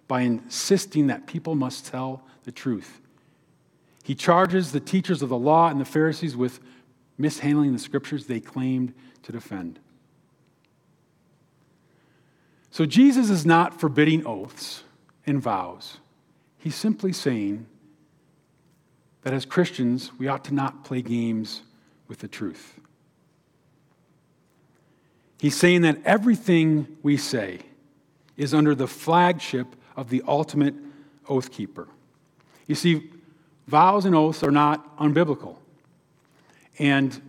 by 0.06 0.20
insisting 0.20 1.06
that 1.06 1.26
people 1.26 1.54
must 1.54 1.86
tell 1.86 2.22
the 2.44 2.52
truth. 2.52 3.00
He 4.04 4.14
charges 4.14 4.70
the 4.70 4.80
teachers 4.80 5.22
of 5.22 5.30
the 5.30 5.38
law 5.38 5.70
and 5.70 5.80
the 5.80 5.86
Pharisees 5.86 6.36
with 6.36 6.60
mishandling 7.16 7.72
the 7.72 7.78
scriptures 7.78 8.26
they 8.26 8.40
claimed 8.40 8.92
to 9.22 9.32
defend. 9.32 9.78
So 12.72 12.86
Jesus 12.86 13.28
is 13.28 13.44
not 13.44 13.78
forbidding 13.78 14.26
oaths 14.26 14.82
and 15.26 15.42
vows. 15.42 15.98
He's 16.56 16.74
simply 16.74 17.12
saying 17.12 17.66
that 19.22 19.34
as 19.34 19.44
Christians, 19.44 20.10
we 20.18 20.26
ought 20.26 20.42
to 20.46 20.54
not 20.54 20.82
play 20.82 21.02
games 21.02 21.60
with 22.08 22.20
the 22.20 22.28
truth. 22.28 22.80
He's 25.38 25.54
saying 25.54 25.82
that 25.82 25.98
everything 26.06 26.96
we 27.02 27.18
say 27.18 27.58
is 28.38 28.54
under 28.54 28.74
the 28.74 28.88
flagship 28.88 29.66
of 29.94 30.08
the 30.08 30.22
ultimate 30.26 30.74
oath 31.28 31.52
keeper. 31.52 31.88
You 32.66 32.74
see, 32.74 33.10
vows 33.66 34.06
and 34.06 34.14
oaths 34.14 34.42
are 34.42 34.50
not 34.50 34.96
unbiblical. 34.96 35.56
And 36.78 37.20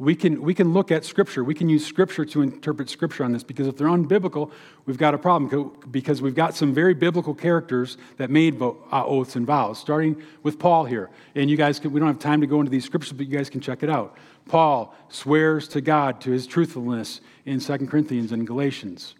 we 0.00 0.14
can, 0.14 0.40
we 0.40 0.54
can 0.54 0.72
look 0.72 0.90
at 0.90 1.04
Scripture. 1.04 1.44
We 1.44 1.52
can 1.54 1.68
use 1.68 1.86
Scripture 1.86 2.24
to 2.24 2.40
interpret 2.40 2.88
Scripture 2.88 3.22
on 3.22 3.32
this 3.32 3.42
because 3.42 3.66
if 3.66 3.76
they're 3.76 3.86
unbiblical, 3.86 4.50
we've 4.86 4.96
got 4.96 5.12
a 5.12 5.18
problem 5.18 5.72
because 5.90 6.22
we've 6.22 6.34
got 6.34 6.54
some 6.54 6.72
very 6.72 6.94
biblical 6.94 7.34
characters 7.34 7.98
that 8.16 8.30
made 8.30 8.62
uh, 8.62 8.72
oaths 8.92 9.36
and 9.36 9.46
vows, 9.46 9.78
starting 9.78 10.22
with 10.42 10.58
Paul 10.58 10.86
here. 10.86 11.10
And 11.34 11.50
you 11.50 11.58
guys, 11.58 11.78
can, 11.78 11.92
we 11.92 12.00
don't 12.00 12.08
have 12.08 12.18
time 12.18 12.40
to 12.40 12.46
go 12.46 12.60
into 12.60 12.70
these 12.70 12.86
Scriptures, 12.86 13.12
but 13.12 13.26
you 13.26 13.36
guys 13.36 13.50
can 13.50 13.60
check 13.60 13.82
it 13.82 13.90
out. 13.90 14.16
Paul 14.48 14.94
swears 15.10 15.68
to 15.68 15.82
God 15.82 16.18
to 16.22 16.30
his 16.30 16.46
truthfulness 16.46 17.20
in 17.44 17.60
2 17.60 17.86
Corinthians 17.86 18.32
and 18.32 18.46
Galatians. 18.46 19.16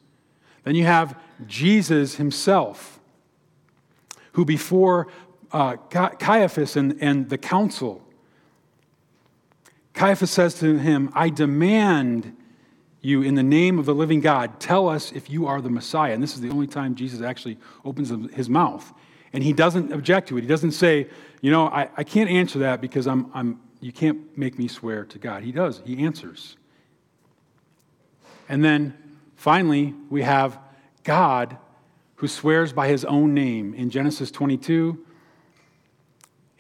Then 0.64 0.76
you 0.76 0.84
have 0.84 1.14
Jesus 1.46 2.14
himself, 2.14 3.00
who 4.32 4.46
before 4.46 5.08
uh, 5.52 5.76
Caiaphas 5.76 6.76
and, 6.76 6.96
and 7.02 7.28
the 7.28 7.36
council, 7.36 8.02
Caiaphas 10.00 10.30
says 10.30 10.54
to 10.54 10.78
him, 10.78 11.10
I 11.12 11.28
demand 11.28 12.34
you, 13.02 13.20
in 13.20 13.34
the 13.34 13.42
name 13.42 13.78
of 13.78 13.84
the 13.84 13.94
living 13.94 14.20
God, 14.20 14.58
tell 14.58 14.88
us 14.88 15.12
if 15.12 15.28
you 15.28 15.46
are 15.46 15.60
the 15.60 15.68
Messiah. 15.68 16.14
And 16.14 16.22
this 16.22 16.34
is 16.34 16.40
the 16.40 16.48
only 16.48 16.66
time 16.66 16.94
Jesus 16.94 17.20
actually 17.20 17.58
opens 17.84 18.08
his 18.32 18.48
mouth. 18.48 18.94
And 19.34 19.44
he 19.44 19.52
doesn't 19.52 19.92
object 19.92 20.30
to 20.30 20.38
it. 20.38 20.40
He 20.40 20.46
doesn't 20.46 20.72
say, 20.72 21.06
You 21.42 21.50
know, 21.50 21.66
I, 21.66 21.90
I 21.98 22.04
can't 22.04 22.30
answer 22.30 22.60
that 22.60 22.80
because 22.80 23.06
I'm, 23.06 23.30
I'm, 23.34 23.60
you 23.82 23.92
can't 23.92 24.38
make 24.38 24.58
me 24.58 24.68
swear 24.68 25.04
to 25.04 25.18
God. 25.18 25.42
He 25.42 25.52
does, 25.52 25.82
he 25.84 26.02
answers. 26.02 26.56
And 28.48 28.64
then 28.64 28.96
finally, 29.36 29.94
we 30.08 30.22
have 30.22 30.58
God 31.04 31.58
who 32.14 32.26
swears 32.26 32.72
by 32.72 32.88
his 32.88 33.04
own 33.04 33.34
name 33.34 33.74
in 33.74 33.90
Genesis 33.90 34.30
22, 34.30 34.98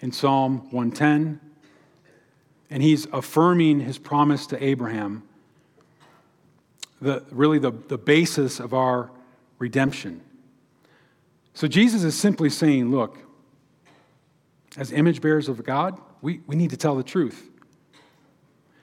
in 0.00 0.12
Psalm 0.12 0.70
110 0.72 1.40
and 2.70 2.82
he's 2.82 3.06
affirming 3.12 3.80
his 3.80 3.98
promise 3.98 4.46
to 4.46 4.64
Abraham, 4.64 5.24
the, 7.00 7.24
really 7.30 7.58
the, 7.58 7.72
the 7.88 7.98
basis 7.98 8.60
of 8.60 8.72
our 8.72 9.10
redemption. 9.58 10.20
So 11.54 11.66
Jesus 11.66 12.04
is 12.04 12.16
simply 12.16 12.48
saying, 12.48 12.90
look, 12.90 13.18
as 14.76 14.92
image 14.92 15.20
bearers 15.20 15.48
of 15.48 15.62
God, 15.64 16.00
we, 16.22 16.40
we 16.46 16.54
need 16.54 16.70
to 16.70 16.76
tell 16.76 16.94
the 16.94 17.02
truth. 17.02 17.48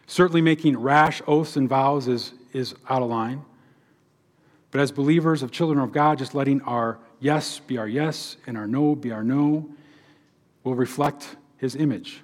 Certainly, 0.06 0.42
making 0.42 0.78
rash 0.78 1.22
oaths 1.28 1.58
and 1.58 1.68
vows 1.68 2.08
is, 2.08 2.34
is 2.54 2.76
out 2.90 3.02
of 3.02 3.10
line. 3.10 3.44
But 4.72 4.82
as 4.82 4.92
believers 4.92 5.44
of 5.44 5.52
children 5.52 5.80
of 5.80 5.92
God, 5.92 6.18
just 6.18 6.34
letting 6.34 6.62
our 6.62 7.00
yes 7.20 7.60
be 7.60 7.78
our 7.78 7.88
yes 7.88 8.38
and 8.46 8.58
our 8.58 8.68
no 8.68 8.96
be 8.96 9.12
our 9.12 9.24
no 9.24 9.70
will 10.64 10.76
reflect 10.76 11.36
his 11.58 11.76
image. 11.76 12.22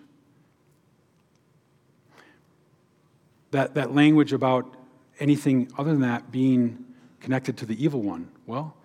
That, 3.53 3.75
that 3.75 3.95
language 3.95 4.33
about 4.33 4.75
anything 5.19 5.71
other 5.77 5.91
than 5.91 6.01
that 6.01 6.31
being 6.31 6.83
connected 7.21 7.55
to 7.57 7.65
the 7.65 7.81
evil 7.83 8.01
one. 8.01 8.29
Well, 8.45 8.75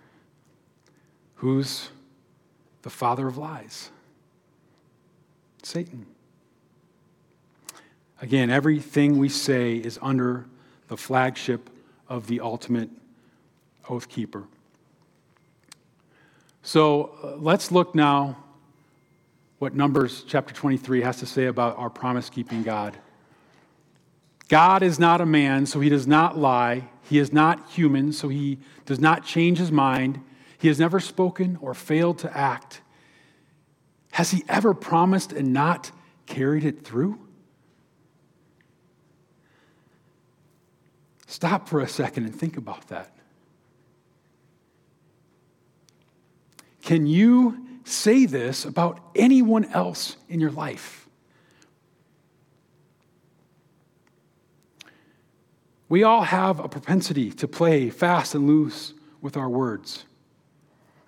who's 1.37 1.88
the 2.83 2.90
father 2.90 3.26
of 3.26 3.37
lies? 3.37 3.90
Satan. 5.62 6.07
Again, 8.20 8.50
everything 8.50 9.18
we 9.18 9.28
say 9.28 9.76
is 9.76 9.98
under 10.02 10.46
the 10.88 10.96
flagship 10.96 11.70
of 12.09 12.26
the 12.26 12.40
ultimate 12.40 12.90
oath 13.88 14.09
keeper. 14.09 14.44
So 16.62 17.16
uh, 17.22 17.37
let's 17.37 17.72
look 17.72 17.94
now 17.94 18.37
what 19.61 19.74
Numbers 19.74 20.24
chapter 20.28 20.54
23 20.54 21.00
has 21.00 21.16
to 21.18 21.26
say 21.26 21.46
about 21.46 21.78
our 21.78 21.90
promise 21.90 22.28
keeping 22.28 22.62
God. 22.62 22.96
God 24.48 24.82
is 24.82 24.98
not 24.98 25.20
a 25.20 25.26
man, 25.26 25.66
so 25.66 25.80
he 25.80 25.88
does 25.88 26.06
not 26.06 26.37
lie. 26.37 26.88
He 27.02 27.18
is 27.18 27.32
not 27.32 27.70
human, 27.70 28.12
so 28.12 28.28
he 28.28 28.58
does 28.87 28.98
not 28.98 29.24
change 29.24 29.58
his 29.58 29.70
mind. 29.70 30.20
He 30.58 30.68
has 30.68 30.78
never 30.78 31.00
spoken 31.00 31.58
or 31.61 31.74
failed 31.74 32.18
to 32.20 32.37
act. 32.37 32.80
Has 34.12 34.30
he 34.30 34.42
ever 34.48 34.74
promised 34.74 35.32
and 35.32 35.52
not 35.52 35.90
carried 36.26 36.64
it 36.64 36.84
through? 36.84 37.18
Stop 41.26 41.68
for 41.68 41.80
a 41.80 41.88
second 41.88 42.24
and 42.24 42.34
think 42.34 42.56
about 42.56 42.88
that. 42.88 43.14
Can 46.82 47.06
you 47.06 47.66
say 47.84 48.24
this 48.24 48.64
about 48.64 49.00
anyone 49.14 49.66
else 49.66 50.16
in 50.28 50.40
your 50.40 50.50
life? 50.50 51.07
We 55.88 56.03
all 56.03 56.22
have 56.22 56.61
a 56.61 56.68
propensity 56.68 57.31
to 57.33 57.48
play 57.48 57.90
fast 57.90 58.35
and 58.35 58.46
loose 58.46 58.92
with 59.20 59.37
our 59.37 59.48
words. 59.48 60.05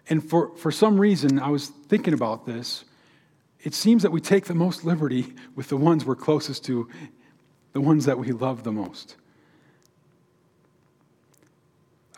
And 0.08 0.28
for, 0.28 0.56
for 0.56 0.72
some 0.72 0.98
reason, 0.98 1.38
I 1.38 1.50
was 1.50 1.68
thinking 1.68 2.14
about 2.14 2.46
this. 2.46 2.84
It 3.62 3.74
seems 3.74 4.02
that 4.02 4.10
we 4.10 4.20
take 4.20 4.46
the 4.46 4.54
most 4.54 4.84
liberty 4.84 5.34
with 5.54 5.68
the 5.68 5.76
ones 5.76 6.04
we're 6.04 6.16
closest 6.16 6.64
to, 6.64 6.88
the 7.72 7.80
ones 7.80 8.06
that 8.06 8.18
we 8.18 8.32
love 8.32 8.64
the 8.64 8.72
most. 8.72 9.16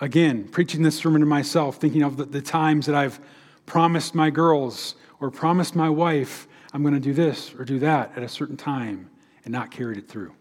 Again, 0.01 0.48
preaching 0.48 0.83
this 0.83 0.96
sermon 0.96 1.20
to 1.20 1.27
myself, 1.27 1.77
thinking 1.77 2.03
of 2.03 2.16
the, 2.16 2.25
the 2.25 2.42
times 2.42 2.87
that 2.87 2.94
I've 2.94 3.20
promised 3.66 4.14
my 4.14 4.31
girls 4.31 4.94
or 5.20 5.31
promised 5.31 5.77
my 5.77 5.90
wife, 5.90 6.48
I'm 6.72 6.83
going 6.83 6.94
to 6.94 7.01
do 7.01 7.12
this 7.12 7.55
or 7.55 7.64
do 7.64 7.79
that 7.81 8.12
at 8.16 8.22
a 8.22 8.29
certain 8.29 8.57
time 8.57 9.11
and 9.44 9.53
not 9.53 9.70
carried 9.70 9.98
it 9.98 10.09
through. 10.09 10.33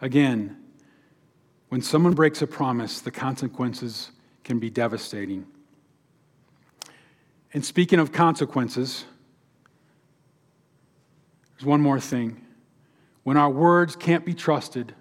Again, 0.00 0.56
when 1.68 1.82
someone 1.82 2.14
breaks 2.14 2.42
a 2.42 2.46
promise, 2.46 3.00
the 3.00 3.10
consequences 3.10 4.10
can 4.44 4.58
be 4.58 4.70
devastating. 4.70 5.46
And 7.52 7.64
speaking 7.64 7.98
of 7.98 8.12
consequences, 8.12 9.04
there's 11.52 11.66
one 11.66 11.80
more 11.80 11.98
thing. 11.98 12.44
When 13.22 13.36
our 13.36 13.50
words 13.50 13.96
can't 13.96 14.24
be 14.24 14.34
trusted, 14.34 14.94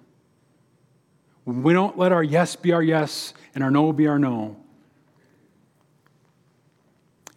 when 1.43 1.62
we 1.62 1.73
don't 1.73 1.97
let 1.97 2.12
our 2.12 2.23
yes 2.23 2.55
be 2.55 2.71
our 2.71 2.81
yes 2.81 3.34
and 3.53 3.63
our 3.63 3.69
no 3.69 3.93
be 3.93 4.08
our 4.08 4.17
no, 4.17 4.58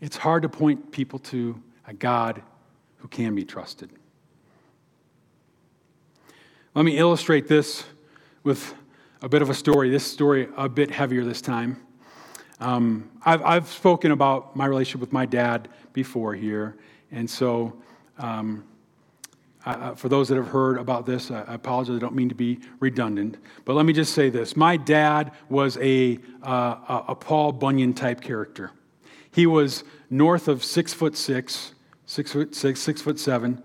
it's 0.00 0.16
hard 0.16 0.42
to 0.42 0.48
point 0.48 0.92
people 0.92 1.18
to 1.18 1.60
a 1.86 1.92
God 1.92 2.42
who 2.98 3.08
can 3.08 3.34
be 3.34 3.44
trusted. 3.44 3.90
Let 6.74 6.84
me 6.84 6.98
illustrate 6.98 7.48
this 7.48 7.84
with 8.44 8.74
a 9.22 9.28
bit 9.28 9.40
of 9.40 9.48
a 9.48 9.54
story. 9.54 9.88
This 9.88 10.04
story 10.04 10.48
a 10.54 10.68
bit 10.68 10.90
heavier 10.90 11.24
this 11.24 11.40
time. 11.40 11.80
Um, 12.60 13.10
I've, 13.24 13.42
I've, 13.42 13.68
spoken 13.68 14.10
about 14.10 14.54
my 14.54 14.66
relationship 14.66 15.00
with 15.00 15.12
my 15.12 15.24
dad 15.24 15.68
before 15.94 16.34
here, 16.34 16.76
and 17.10 17.28
so 17.28 17.74
um, 18.18 18.64
I, 19.64 19.94
for 19.94 20.10
those 20.10 20.28
that 20.28 20.36
have 20.36 20.48
heard 20.48 20.76
about 20.76 21.06
this, 21.06 21.30
I, 21.30 21.42
apologize. 21.54 21.96
I 21.96 22.00
don't 22.00 22.14
mean 22.14 22.28
to 22.28 22.34
be 22.34 22.60
redundant, 22.80 23.38
but 23.64 23.74
let 23.74 23.86
me 23.86 23.94
just 23.94 24.12
say 24.12 24.28
this: 24.28 24.54
my 24.54 24.76
dad 24.76 25.32
was 25.48 25.78
a, 25.78 26.18
uh, 26.42 27.02
a 27.08 27.14
Paul 27.14 27.52
Bunyan 27.52 27.94
type 27.94 28.20
character. 28.20 28.72
He 29.30 29.46
was 29.46 29.84
north 30.10 30.48
of 30.48 30.62
six 30.62 30.92
foot 30.92 31.16
six, 31.16 31.72
six 32.04 32.32
foot 32.32 32.54
six, 32.54 32.80
six 32.80 33.00
foot 33.00 33.18
seven. 33.18 33.62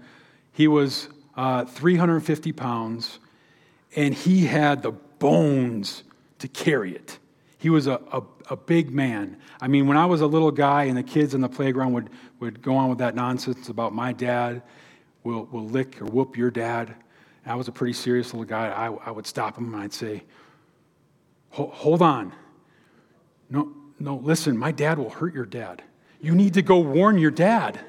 He 0.53 0.69
was 0.69 1.09
uh, 1.35 1.65
350 1.65 2.51
pounds, 2.51 3.19
and 3.95 4.13
he 4.13 4.45
had 4.45 4.83
the 4.83 4.91
bones 4.91 6.03
to 6.39 6.47
carry 6.47 6.93
it. 6.95 7.19
He 7.57 7.69
was 7.69 7.87
a, 7.87 8.01
a, 8.11 8.21
a, 8.49 8.57
big 8.57 8.91
man. 8.91 9.37
I 9.61 9.67
mean, 9.67 9.87
when 9.87 9.95
I 9.95 10.05
was 10.05 10.19
a 10.19 10.27
little 10.27 10.51
guy 10.51 10.83
and 10.83 10.97
the 10.97 11.03
kids 11.03 11.33
in 11.33 11.39
the 11.39 11.47
playground 11.47 11.93
would, 11.93 12.09
would 12.41 12.61
go 12.61 12.75
on 12.75 12.89
with 12.89 12.97
that 12.97 13.15
nonsense 13.15 13.69
about 13.69 13.93
my 13.93 14.11
dad 14.11 14.61
will, 15.23 15.45
will 15.45 15.65
lick 15.65 16.01
or 16.01 16.05
whoop 16.05 16.35
your 16.35 16.51
dad, 16.51 16.93
I 17.45 17.55
was 17.55 17.67
a 17.67 17.71
pretty 17.71 17.93
serious 17.93 18.33
little 18.33 18.45
guy. 18.45 18.67
I, 18.67 18.87
I 18.87 19.11
would 19.11 19.27
stop 19.27 19.57
him 19.57 19.73
and 19.73 19.83
I'd 19.83 19.93
say, 19.93 20.23
Hold 21.51 22.01
on. 22.01 22.33
No, 23.49 23.71
no, 23.99 24.15
listen, 24.15 24.57
my 24.57 24.71
dad 24.71 24.97
will 24.97 25.11
hurt 25.11 25.35
your 25.35 25.45
dad. 25.45 25.83
You 26.19 26.33
need 26.33 26.55
to 26.55 26.63
go 26.63 26.79
warn 26.79 27.19
your 27.19 27.29
dad. 27.29 27.79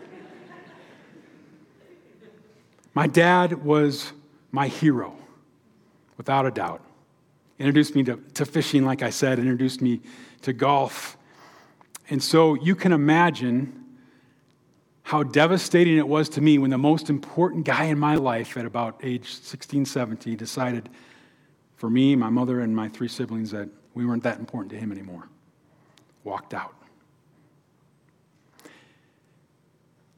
My 2.95 3.07
dad 3.09 3.65
was 3.65 4.13
my 4.53 4.69
hero. 4.69 5.17
without 6.17 6.47
a 6.47 6.51
doubt. 6.51 6.81
Introduced 7.59 7.97
me 7.97 8.05
to, 8.05 8.17
to 8.35 8.47
fishing, 8.47 8.85
like 8.85 9.03
I 9.03 9.11
said, 9.11 9.41
introduced 9.41 9.83
me 9.83 10.01
to 10.43 10.53
golf. 10.53 11.17
And 12.09 12.23
so 12.23 12.55
you 12.55 12.77
can 12.77 12.93
imagine 12.93 13.85
how 15.03 15.23
devastating 15.25 15.99
it 15.99 16.07
was 16.07 16.29
to 16.31 16.41
me 16.41 16.59
when 16.59 16.71
the 16.71 16.79
most 16.79 17.11
important 17.11 17.65
guy 17.65 17.85
in 17.85 17.99
my 17.99 18.15
life 18.15 18.57
at 18.57 18.65
about 18.65 19.01
age 19.03 19.35
16, 19.35 19.85
17 19.85 20.37
decided 20.37 20.89
for 21.77 21.91
me, 21.91 22.17
my 22.17 22.31
mother, 22.31 22.61
and 22.61 22.75
my 22.75 22.89
three 22.89 23.09
siblings 23.09 23.51
that 23.51 23.69
we 23.95 24.07
weren't 24.07 24.23
that 24.23 24.39
important 24.39 24.71
to 24.71 24.79
him 24.79 24.93
anymore. 24.93 25.29
Walked 26.23 26.55
out. 26.55 26.75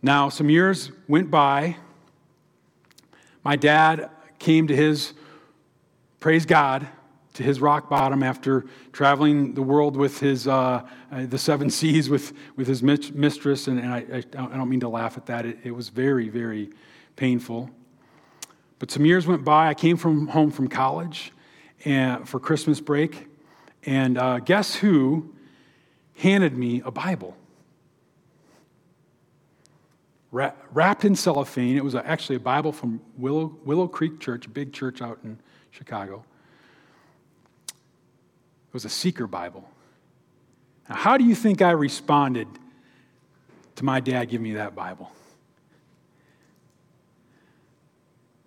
Now, 0.03 0.29
some 0.29 0.49
years 0.49 0.93
went 1.09 1.31
by. 1.31 1.77
My 3.47 3.55
dad 3.55 4.11
came 4.41 4.67
to 4.67 4.75
his, 4.75 5.13
praise 6.19 6.45
God, 6.45 6.89
to 7.35 7.45
his 7.45 7.61
rock 7.61 7.89
bottom 7.89 8.25
after 8.25 8.67
traveling 8.91 9.55
the 9.55 9.63
world 9.63 9.97
with 9.97 10.19
his, 10.19 10.49
uh, 10.49 10.85
uh, 11.13 11.27
the 11.27 11.39
seven 11.39 11.71
seas 11.79 12.11
with, 12.11 12.33
with 12.57 12.67
his 12.67 12.83
mistress. 12.83 13.69
And, 13.69 13.79
and 13.79 13.95
I, 13.95 13.99
I, 13.99 14.21
don't 14.57 14.69
mean 14.69 14.81
to 14.81 14.89
laugh 14.89 15.17
at 15.17 15.27
that. 15.27 15.47
It, 15.47 15.59
it, 15.63 15.71
was 15.71 15.91
very, 15.91 16.29
very 16.29 16.71
painful. 17.15 17.71
But 18.81 18.91
some 18.91 19.07
years 19.07 19.29
went 19.29 19.45
by. 19.45 19.69
I 19.69 19.75
came 19.75 19.97
from 19.97 20.27
home 20.27 20.51
from 20.51 20.67
college 20.67 21.31
and, 21.85 22.29
for 22.29 22.41
Christmas 22.41 22.81
break. 22.81 23.29
And 23.85 24.19
uh, 24.19 24.41
guess 24.41 24.75
who 24.75 25.33
handed 26.17 26.59
me 26.59 26.83
a 26.85 26.91
Bible? 26.91 27.37
Wrapped 30.33 31.05
in 31.05 31.15
cellophane. 31.17 31.77
It 31.77 31.85
was 31.85 31.95
actually 31.95 32.37
a 32.37 32.41
Bible 32.41 32.73
from 32.73 33.01
Willow, 33.17 33.57
Willow 33.65 33.89
Creek 33.89 34.21
Church, 34.21 34.47
a 34.47 34.51
big 34.51 34.73
church 34.73 35.01
out 35.01 35.19
in 35.25 35.39
Chicago 35.71 36.25
It 37.69 38.75
was 38.75 38.85
a 38.85 38.91
seeker 38.91 39.27
Bible. 39.27 39.69
Now, 40.89 40.97
how 40.97 41.17
do 41.17 41.25
you 41.25 41.35
think 41.35 41.63
I 41.63 41.71
responded 41.71 42.49
to 43.77 43.85
my 43.85 44.01
dad 44.01 44.29
giving 44.29 44.45
me 44.45 44.55
that 44.55 44.75
Bible? 44.75 45.11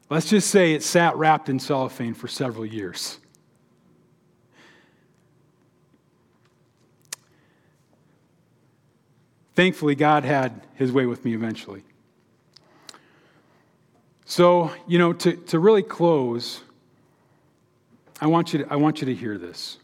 Let's 0.10 0.30
just 0.30 0.50
say 0.50 0.74
it 0.74 0.84
sat 0.84 1.16
wrapped 1.16 1.50
in 1.50 1.60
cellophane 1.60 2.14
for 2.14 2.28
several 2.28 2.66
years. 2.66 3.20
Thankfully, 9.60 9.94
God 9.94 10.24
had 10.24 10.62
his 10.76 10.90
way 10.90 11.06
with 11.06 11.26
me 11.26 11.34
eventually. 11.34 11.84
So, 14.24 14.72
you 14.88 14.98
know, 14.98 15.12
to, 15.12 15.34
to 15.34 15.60
really 15.60 15.84
close, 15.84 16.62
I 18.22 18.28
want, 18.28 18.54
you 18.54 18.60
to, 18.60 18.72
I 18.72 18.78
want 18.78 19.02
you 19.02 19.08
to 19.08 19.14
hear 19.14 19.38
this. 19.38 19.78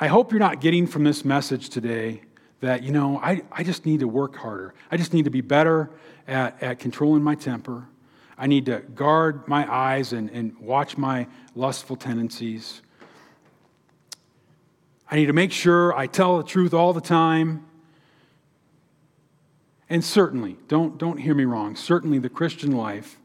I 0.00 0.08
hope 0.08 0.32
you're 0.32 0.40
not 0.40 0.60
getting 0.60 0.88
from 0.88 1.04
this 1.04 1.24
message 1.24 1.68
today 1.68 2.22
that, 2.58 2.82
you 2.82 2.90
know, 2.90 3.20
I, 3.22 3.42
I 3.52 3.62
just 3.62 3.86
need 3.86 4.00
to 4.00 4.08
work 4.08 4.34
harder. 4.34 4.74
I 4.90 4.96
just 4.96 5.14
need 5.14 5.26
to 5.26 5.30
be 5.30 5.40
better 5.40 5.90
at, 6.26 6.60
at 6.60 6.78
controlling 6.80 7.22
my 7.22 7.36
temper. 7.36 7.86
I 8.36 8.48
need 8.48 8.66
to 8.66 8.80
guard 8.80 9.46
my 9.46 9.72
eyes 9.72 10.12
and, 10.12 10.28
and 10.30 10.58
watch 10.58 10.98
my 10.98 11.28
lustful 11.54 11.94
tendencies. 11.94 12.82
I 15.08 15.14
need 15.14 15.26
to 15.26 15.32
make 15.32 15.52
sure 15.52 15.96
I 15.96 16.08
tell 16.08 16.38
the 16.38 16.44
truth 16.44 16.74
all 16.74 16.92
the 16.92 17.00
time. 17.00 17.66
And 19.92 20.02
certainly, 20.02 20.56
don't, 20.68 20.96
don't 20.96 21.18
hear 21.18 21.34
me 21.34 21.44
wrong, 21.44 21.76
certainly 21.76 22.18
the 22.18 22.30
Christian 22.30 22.72
life 22.72 23.18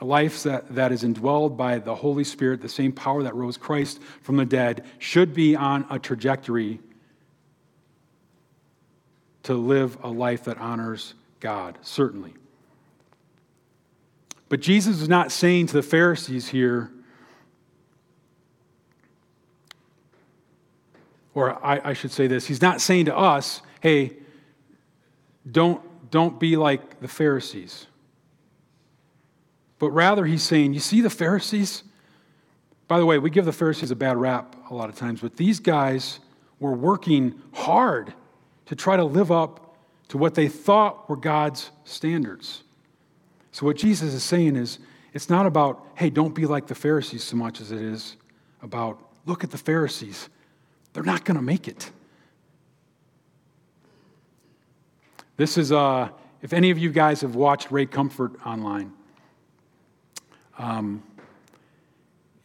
a 0.00 0.04
life 0.04 0.42
that, 0.42 0.74
that 0.74 0.90
is 0.90 1.04
indwelled 1.04 1.56
by 1.56 1.78
the 1.78 1.94
Holy 1.94 2.24
Spirit, 2.24 2.62
the 2.62 2.68
same 2.68 2.92
power 2.92 3.22
that 3.22 3.34
rose 3.34 3.58
Christ 3.58 4.00
from 4.22 4.38
the 4.38 4.46
dead, 4.46 4.86
should 4.98 5.34
be 5.34 5.54
on 5.54 5.86
a 5.90 5.98
trajectory 5.98 6.80
to 9.42 9.52
live 9.52 9.98
a 10.02 10.08
life 10.08 10.44
that 10.44 10.56
honors 10.56 11.12
God, 11.40 11.78
certainly. 11.82 12.32
But 14.48 14.60
Jesus 14.60 15.02
is 15.02 15.10
not 15.10 15.30
saying 15.30 15.66
to 15.66 15.74
the 15.74 15.82
Pharisees 15.82 16.48
here, 16.48 16.90
or 21.34 21.64
I, 21.64 21.90
I, 21.90 21.92
should 21.92 22.12
say 22.12 22.26
this, 22.28 22.46
he's 22.46 22.62
not 22.62 22.80
saying 22.80 23.04
to 23.04 23.16
us, 23.16 23.60
hey, 23.80 24.14
don't, 25.50 25.82
don't 26.10 26.38
be 26.38 26.56
like 26.56 27.00
the 27.00 27.08
Pharisees. 27.08 27.86
But 29.78 29.90
rather, 29.90 30.24
he's 30.24 30.42
saying, 30.42 30.74
You 30.74 30.80
see 30.80 31.00
the 31.00 31.10
Pharisees? 31.10 31.82
By 32.86 32.98
the 32.98 33.06
way, 33.06 33.18
we 33.18 33.30
give 33.30 33.44
the 33.44 33.52
Pharisees 33.52 33.90
a 33.90 33.96
bad 33.96 34.16
rap 34.16 34.56
a 34.70 34.74
lot 34.74 34.88
of 34.88 34.96
times, 34.96 35.20
but 35.20 35.36
these 35.36 35.58
guys 35.58 36.20
were 36.60 36.72
working 36.72 37.40
hard 37.52 38.12
to 38.66 38.76
try 38.76 38.96
to 38.96 39.04
live 39.04 39.32
up 39.32 39.76
to 40.08 40.18
what 40.18 40.34
they 40.34 40.48
thought 40.48 41.08
were 41.08 41.16
God's 41.16 41.70
standards. 41.84 42.62
So, 43.52 43.66
what 43.66 43.76
Jesus 43.76 44.12
is 44.14 44.22
saying 44.22 44.56
is, 44.56 44.78
it's 45.12 45.30
not 45.30 45.46
about, 45.46 45.86
hey, 45.94 46.10
don't 46.10 46.34
be 46.34 46.44
like 46.44 46.66
the 46.66 46.74
Pharisees 46.74 47.22
so 47.22 47.36
much 47.36 47.60
as 47.60 47.70
it 47.70 47.80
is 47.80 48.16
about, 48.62 49.00
look 49.26 49.44
at 49.44 49.50
the 49.50 49.58
Pharisees. 49.58 50.28
They're 50.92 51.04
not 51.04 51.24
going 51.24 51.36
to 51.36 51.42
make 51.42 51.68
it. 51.68 51.90
This 55.36 55.58
is, 55.58 55.72
uh, 55.72 56.10
if 56.42 56.52
any 56.52 56.70
of 56.70 56.78
you 56.78 56.90
guys 56.90 57.22
have 57.22 57.34
watched 57.34 57.72
Ray 57.72 57.86
Comfort 57.86 58.34
online, 58.46 58.92
um, 60.58 61.02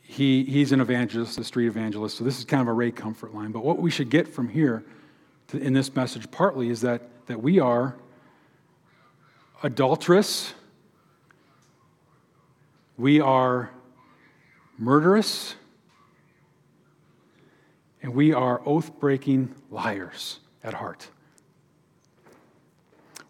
he, 0.01 0.43
he's 0.43 0.71
an 0.71 0.81
evangelist, 0.81 1.37
a 1.37 1.43
street 1.43 1.67
evangelist, 1.67 2.17
so 2.17 2.23
this 2.23 2.39
is 2.39 2.45
kind 2.45 2.61
of 2.61 2.67
a 2.67 2.73
Ray 2.73 2.89
Comfort 2.89 3.35
line. 3.35 3.51
But 3.51 3.63
what 3.63 3.77
we 3.77 3.91
should 3.91 4.09
get 4.09 4.27
from 4.27 4.49
here 4.49 4.83
to, 5.49 5.59
in 5.59 5.73
this 5.73 5.95
message 5.95 6.31
partly 6.31 6.69
is 6.69 6.81
that, 6.81 7.03
that 7.27 7.43
we 7.43 7.59
are 7.59 7.95
adulterous, 9.61 10.55
we 12.97 13.19
are 13.19 13.69
murderous, 14.79 15.53
and 18.01 18.15
we 18.15 18.33
are 18.33 18.61
oath 18.65 18.99
breaking 18.99 19.53
liars 19.69 20.39
at 20.63 20.73
heart. 20.73 21.09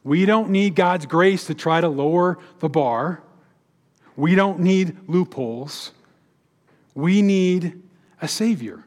We 0.03 0.25
don't 0.25 0.49
need 0.49 0.75
God's 0.75 1.05
grace 1.05 1.45
to 1.47 1.53
try 1.53 1.81
to 1.81 1.89
lower 1.89 2.37
the 2.59 2.69
bar. 2.69 3.21
We 4.15 4.35
don't 4.35 4.59
need 4.59 4.97
loopholes. 5.07 5.91
We 6.95 7.21
need 7.21 7.81
a 8.21 8.27
Savior. 8.27 8.83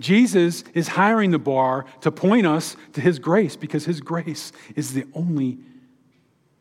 Jesus 0.00 0.64
is 0.74 0.88
hiring 0.88 1.30
the 1.30 1.38
bar 1.38 1.86
to 2.00 2.10
point 2.10 2.46
us 2.46 2.76
to 2.94 3.00
His 3.00 3.18
grace 3.18 3.56
because 3.56 3.84
His 3.84 4.00
grace 4.00 4.52
is 4.74 4.92
the 4.92 5.06
only 5.14 5.58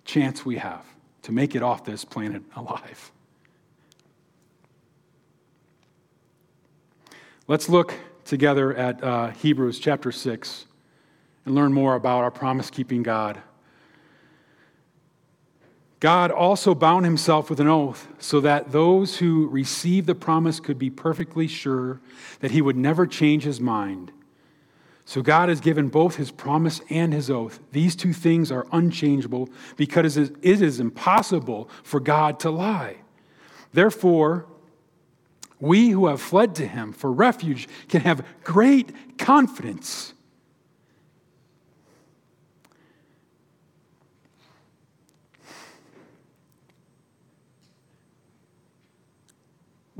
chance 0.05 0.45
we 0.45 0.57
have 0.57 0.85
to 1.23 1.31
make 1.31 1.55
it 1.55 1.63
off 1.63 1.83
this 1.83 2.05
planet 2.05 2.43
alive. 2.55 3.11
Let's 7.47 7.67
look 7.67 7.93
together 8.25 8.75
at 8.75 9.03
uh, 9.03 9.31
Hebrews 9.31 9.79
chapter 9.79 10.11
6 10.11 10.65
and 11.45 11.55
learn 11.55 11.73
more 11.73 11.95
about 11.95 12.23
our 12.23 12.31
promise 12.31 12.69
keeping 12.69 13.03
God. 13.03 13.41
God 15.99 16.31
also 16.31 16.75
bound 16.75 17.05
himself 17.05 17.49
with 17.49 17.61
an 17.61 17.67
oath 17.69 18.09
so 18.19 18.41
that 18.41 18.73
those 18.73 19.17
who 19.17 19.47
received 19.47 20.05
the 20.05 20.15
promise 20.15 20.59
could 20.59 20.77
be 20.77 20.89
perfectly 20.89 21.47
sure 21.47 22.01
that 22.41 22.51
he 22.51 22.61
would 22.61 22.75
never 22.75 23.07
change 23.07 23.43
his 23.43 23.61
mind. 23.61 24.11
So 25.05 25.21
God 25.21 25.49
has 25.49 25.61
given 25.61 25.87
both 25.87 26.15
his 26.15 26.29
promise 26.29 26.81
and 26.89 27.13
his 27.13 27.29
oath. 27.29 27.59
These 27.71 27.95
two 27.95 28.11
things 28.11 28.51
are 28.51 28.67
unchangeable 28.71 29.49
because 29.77 30.17
it 30.17 30.35
is 30.43 30.79
impossible 30.79 31.69
for 31.83 31.99
God 32.01 32.39
to 32.41 32.49
lie. 32.49 32.97
Therefore, 33.71 34.45
we 35.59 35.89
who 35.89 36.07
have 36.07 36.21
fled 36.21 36.55
to 36.55 36.67
him 36.67 36.91
for 36.91 37.11
refuge 37.11 37.69
can 37.87 38.01
have 38.01 38.25
great 38.43 39.17
confidence 39.17 40.13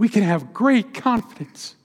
we 0.03 0.09
can 0.09 0.23
have 0.23 0.53
great 0.53 0.93
confidence 0.93 1.77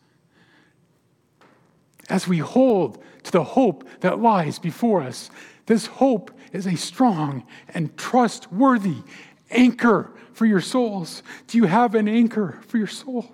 as 2.10 2.26
we 2.26 2.38
hold 2.38 3.00
to 3.22 3.30
the 3.30 3.44
hope 3.44 3.88
that 4.00 4.18
lies 4.18 4.58
before 4.58 5.00
us. 5.02 5.30
This 5.66 5.86
hope 5.86 6.32
is 6.52 6.66
a 6.66 6.76
strong 6.76 7.46
and 7.68 7.96
trustworthy 7.96 9.04
anchor 9.52 10.10
for 10.32 10.46
your 10.46 10.60
souls. 10.60 11.22
Do 11.46 11.58
you 11.58 11.66
have 11.66 11.94
an 11.94 12.08
anchor 12.08 12.58
for 12.66 12.76
your 12.76 12.88
soul? 12.88 13.30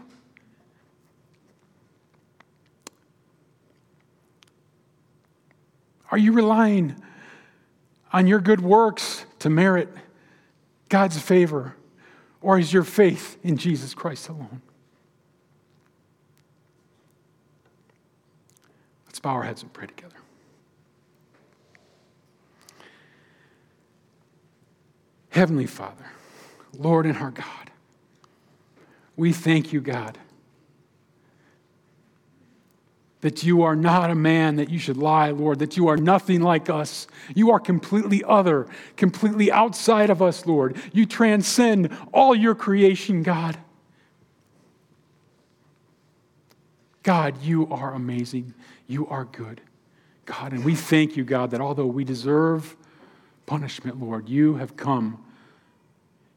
Are 6.11 6.19
you 6.19 6.33
relying 6.33 6.95
on 8.13 8.27
your 8.27 8.41
good 8.41 8.61
works 8.61 9.25
to 9.39 9.49
merit 9.49 9.89
God's 10.91 11.19
favor? 11.19 11.75
Or 12.43 12.59
is 12.59 12.71
your 12.71 12.85
faith 12.85 13.39
in 13.43 13.57
Jesus 13.57 13.95
Christ 13.95 14.29
alone? 14.29 14.61
Bow 19.25 19.31
our 19.31 19.43
heads 19.43 19.63
and 19.63 19.73
pray 19.73 19.87
together. 19.87 20.15
Heavenly 25.31 25.65
Father, 25.67 26.05
Lord 26.79 27.07
and 27.07 27.17
our 27.17 27.31
God, 27.31 27.71
we 29.17 29.33
thank 29.33 29.73
you, 29.73 29.81
God, 29.81 30.19
that 33.23 33.43
you 33.43 33.63
are 33.63 33.75
not 33.75 34.11
a 34.11 34.15
man 34.15 34.57
that 34.57 34.69
you 34.69 34.79
should 34.79 34.99
lie, 34.99 35.31
Lord, 35.31 35.59
that 35.61 35.79
you 35.79 35.89
are 35.89 35.97
nothing 35.97 36.43
like 36.43 36.69
us. 36.69 37.07
You 37.35 37.51
are 37.51 37.59
completely 37.59 38.23
other, 38.23 38.67
completely 38.99 39.51
outside 39.51 40.11
of 40.11 40.21
us, 40.21 40.45
Lord. 40.45 40.77
You 40.93 41.07
transcend 41.07 41.97
all 42.13 42.35
your 42.35 42.55
creation, 42.55 43.23
God. 43.23 43.57
God, 47.05 47.41
you 47.43 47.69
are 47.69 47.95
amazing. 47.95 48.55
You 48.89 49.07
are 49.07 49.25
good, 49.27 49.61
God. 50.25 50.53
And 50.53 50.65
we 50.65 50.75
thank 50.75 51.17
you, 51.17 51.25
God, 51.25 51.53
that 51.53 51.61
although 51.61 51.87
we 51.87 52.03
deserve 52.03 52.77
punishment, 53.47 54.01
Lord, 54.01 54.29
you 54.29 54.57
have 54.57 54.77
come 54.77 55.25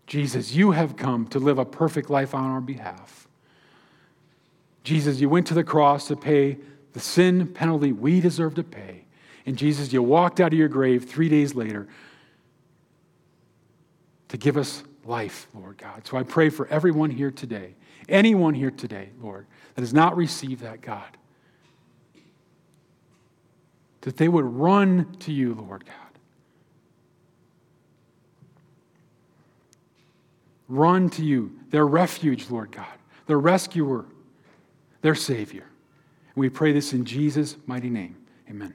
Jesus, 0.08 0.54
you 0.54 0.72
have 0.72 0.96
come 0.96 1.28
to 1.28 1.40
live 1.40 1.60
a 1.60 1.66
perfect 1.66 2.10
life 2.10 2.34
on 2.34 2.46
our 2.46 2.62
behalf. 2.62 3.28
Jesus, 4.84 5.20
you 5.20 5.28
went 5.28 5.46
to 5.48 5.54
the 5.54 5.66
cross 5.66 6.08
to 6.08 6.16
pay 6.16 6.58
the 6.94 7.00
sin 7.02 7.48
penalty 7.48 7.92
we 7.92 8.22
deserve 8.22 8.56
to 8.56 8.64
pay. 8.64 9.04
And 9.46 9.58
Jesus, 9.58 9.92
you 9.92 10.02
walked 10.02 10.40
out 10.40 10.54
of 10.54 10.58
your 10.58 10.70
grave 10.70 11.10
three 11.10 11.28
days 11.28 11.54
later 11.56 11.88
to 14.30 14.38
give 14.38 14.56
us 14.56 14.82
life, 15.04 15.48
Lord 15.54 15.78
God. 15.78 16.08
So 16.08 16.18
I 16.18 16.24
pray 16.24 16.50
for 16.50 16.68
everyone 16.70 17.10
here 17.10 17.32
today, 17.32 17.76
anyone 18.10 18.54
here 18.54 18.72
today, 18.72 19.10
Lord, 19.22 19.48
that 19.76 19.82
has 19.82 19.94
not 19.94 20.16
received 20.16 20.62
that, 20.62 20.82
God, 20.82 21.18
that 24.02 24.18
they 24.18 24.28
would 24.28 24.46
run 24.46 25.16
to 25.20 25.32
you, 25.32 25.54
Lord 25.54 25.86
God. 25.86 26.08
run 30.68 31.10
to 31.12 31.24
you, 31.24 31.58
their 31.70 31.86
refuge, 31.88 32.50
Lord 32.50 32.72
God, 32.72 32.86
their 33.26 33.40
rescuer, 33.40 34.06
their 35.02 35.16
Savior. 35.16 35.64
And 35.64 36.36
we 36.36 36.50
pray 36.50 36.72
this 36.72 36.94
in 36.94 37.06
Jesus' 37.06 37.56
mighty 37.66 37.90
name. 37.90 38.18
Amen. 38.50 38.74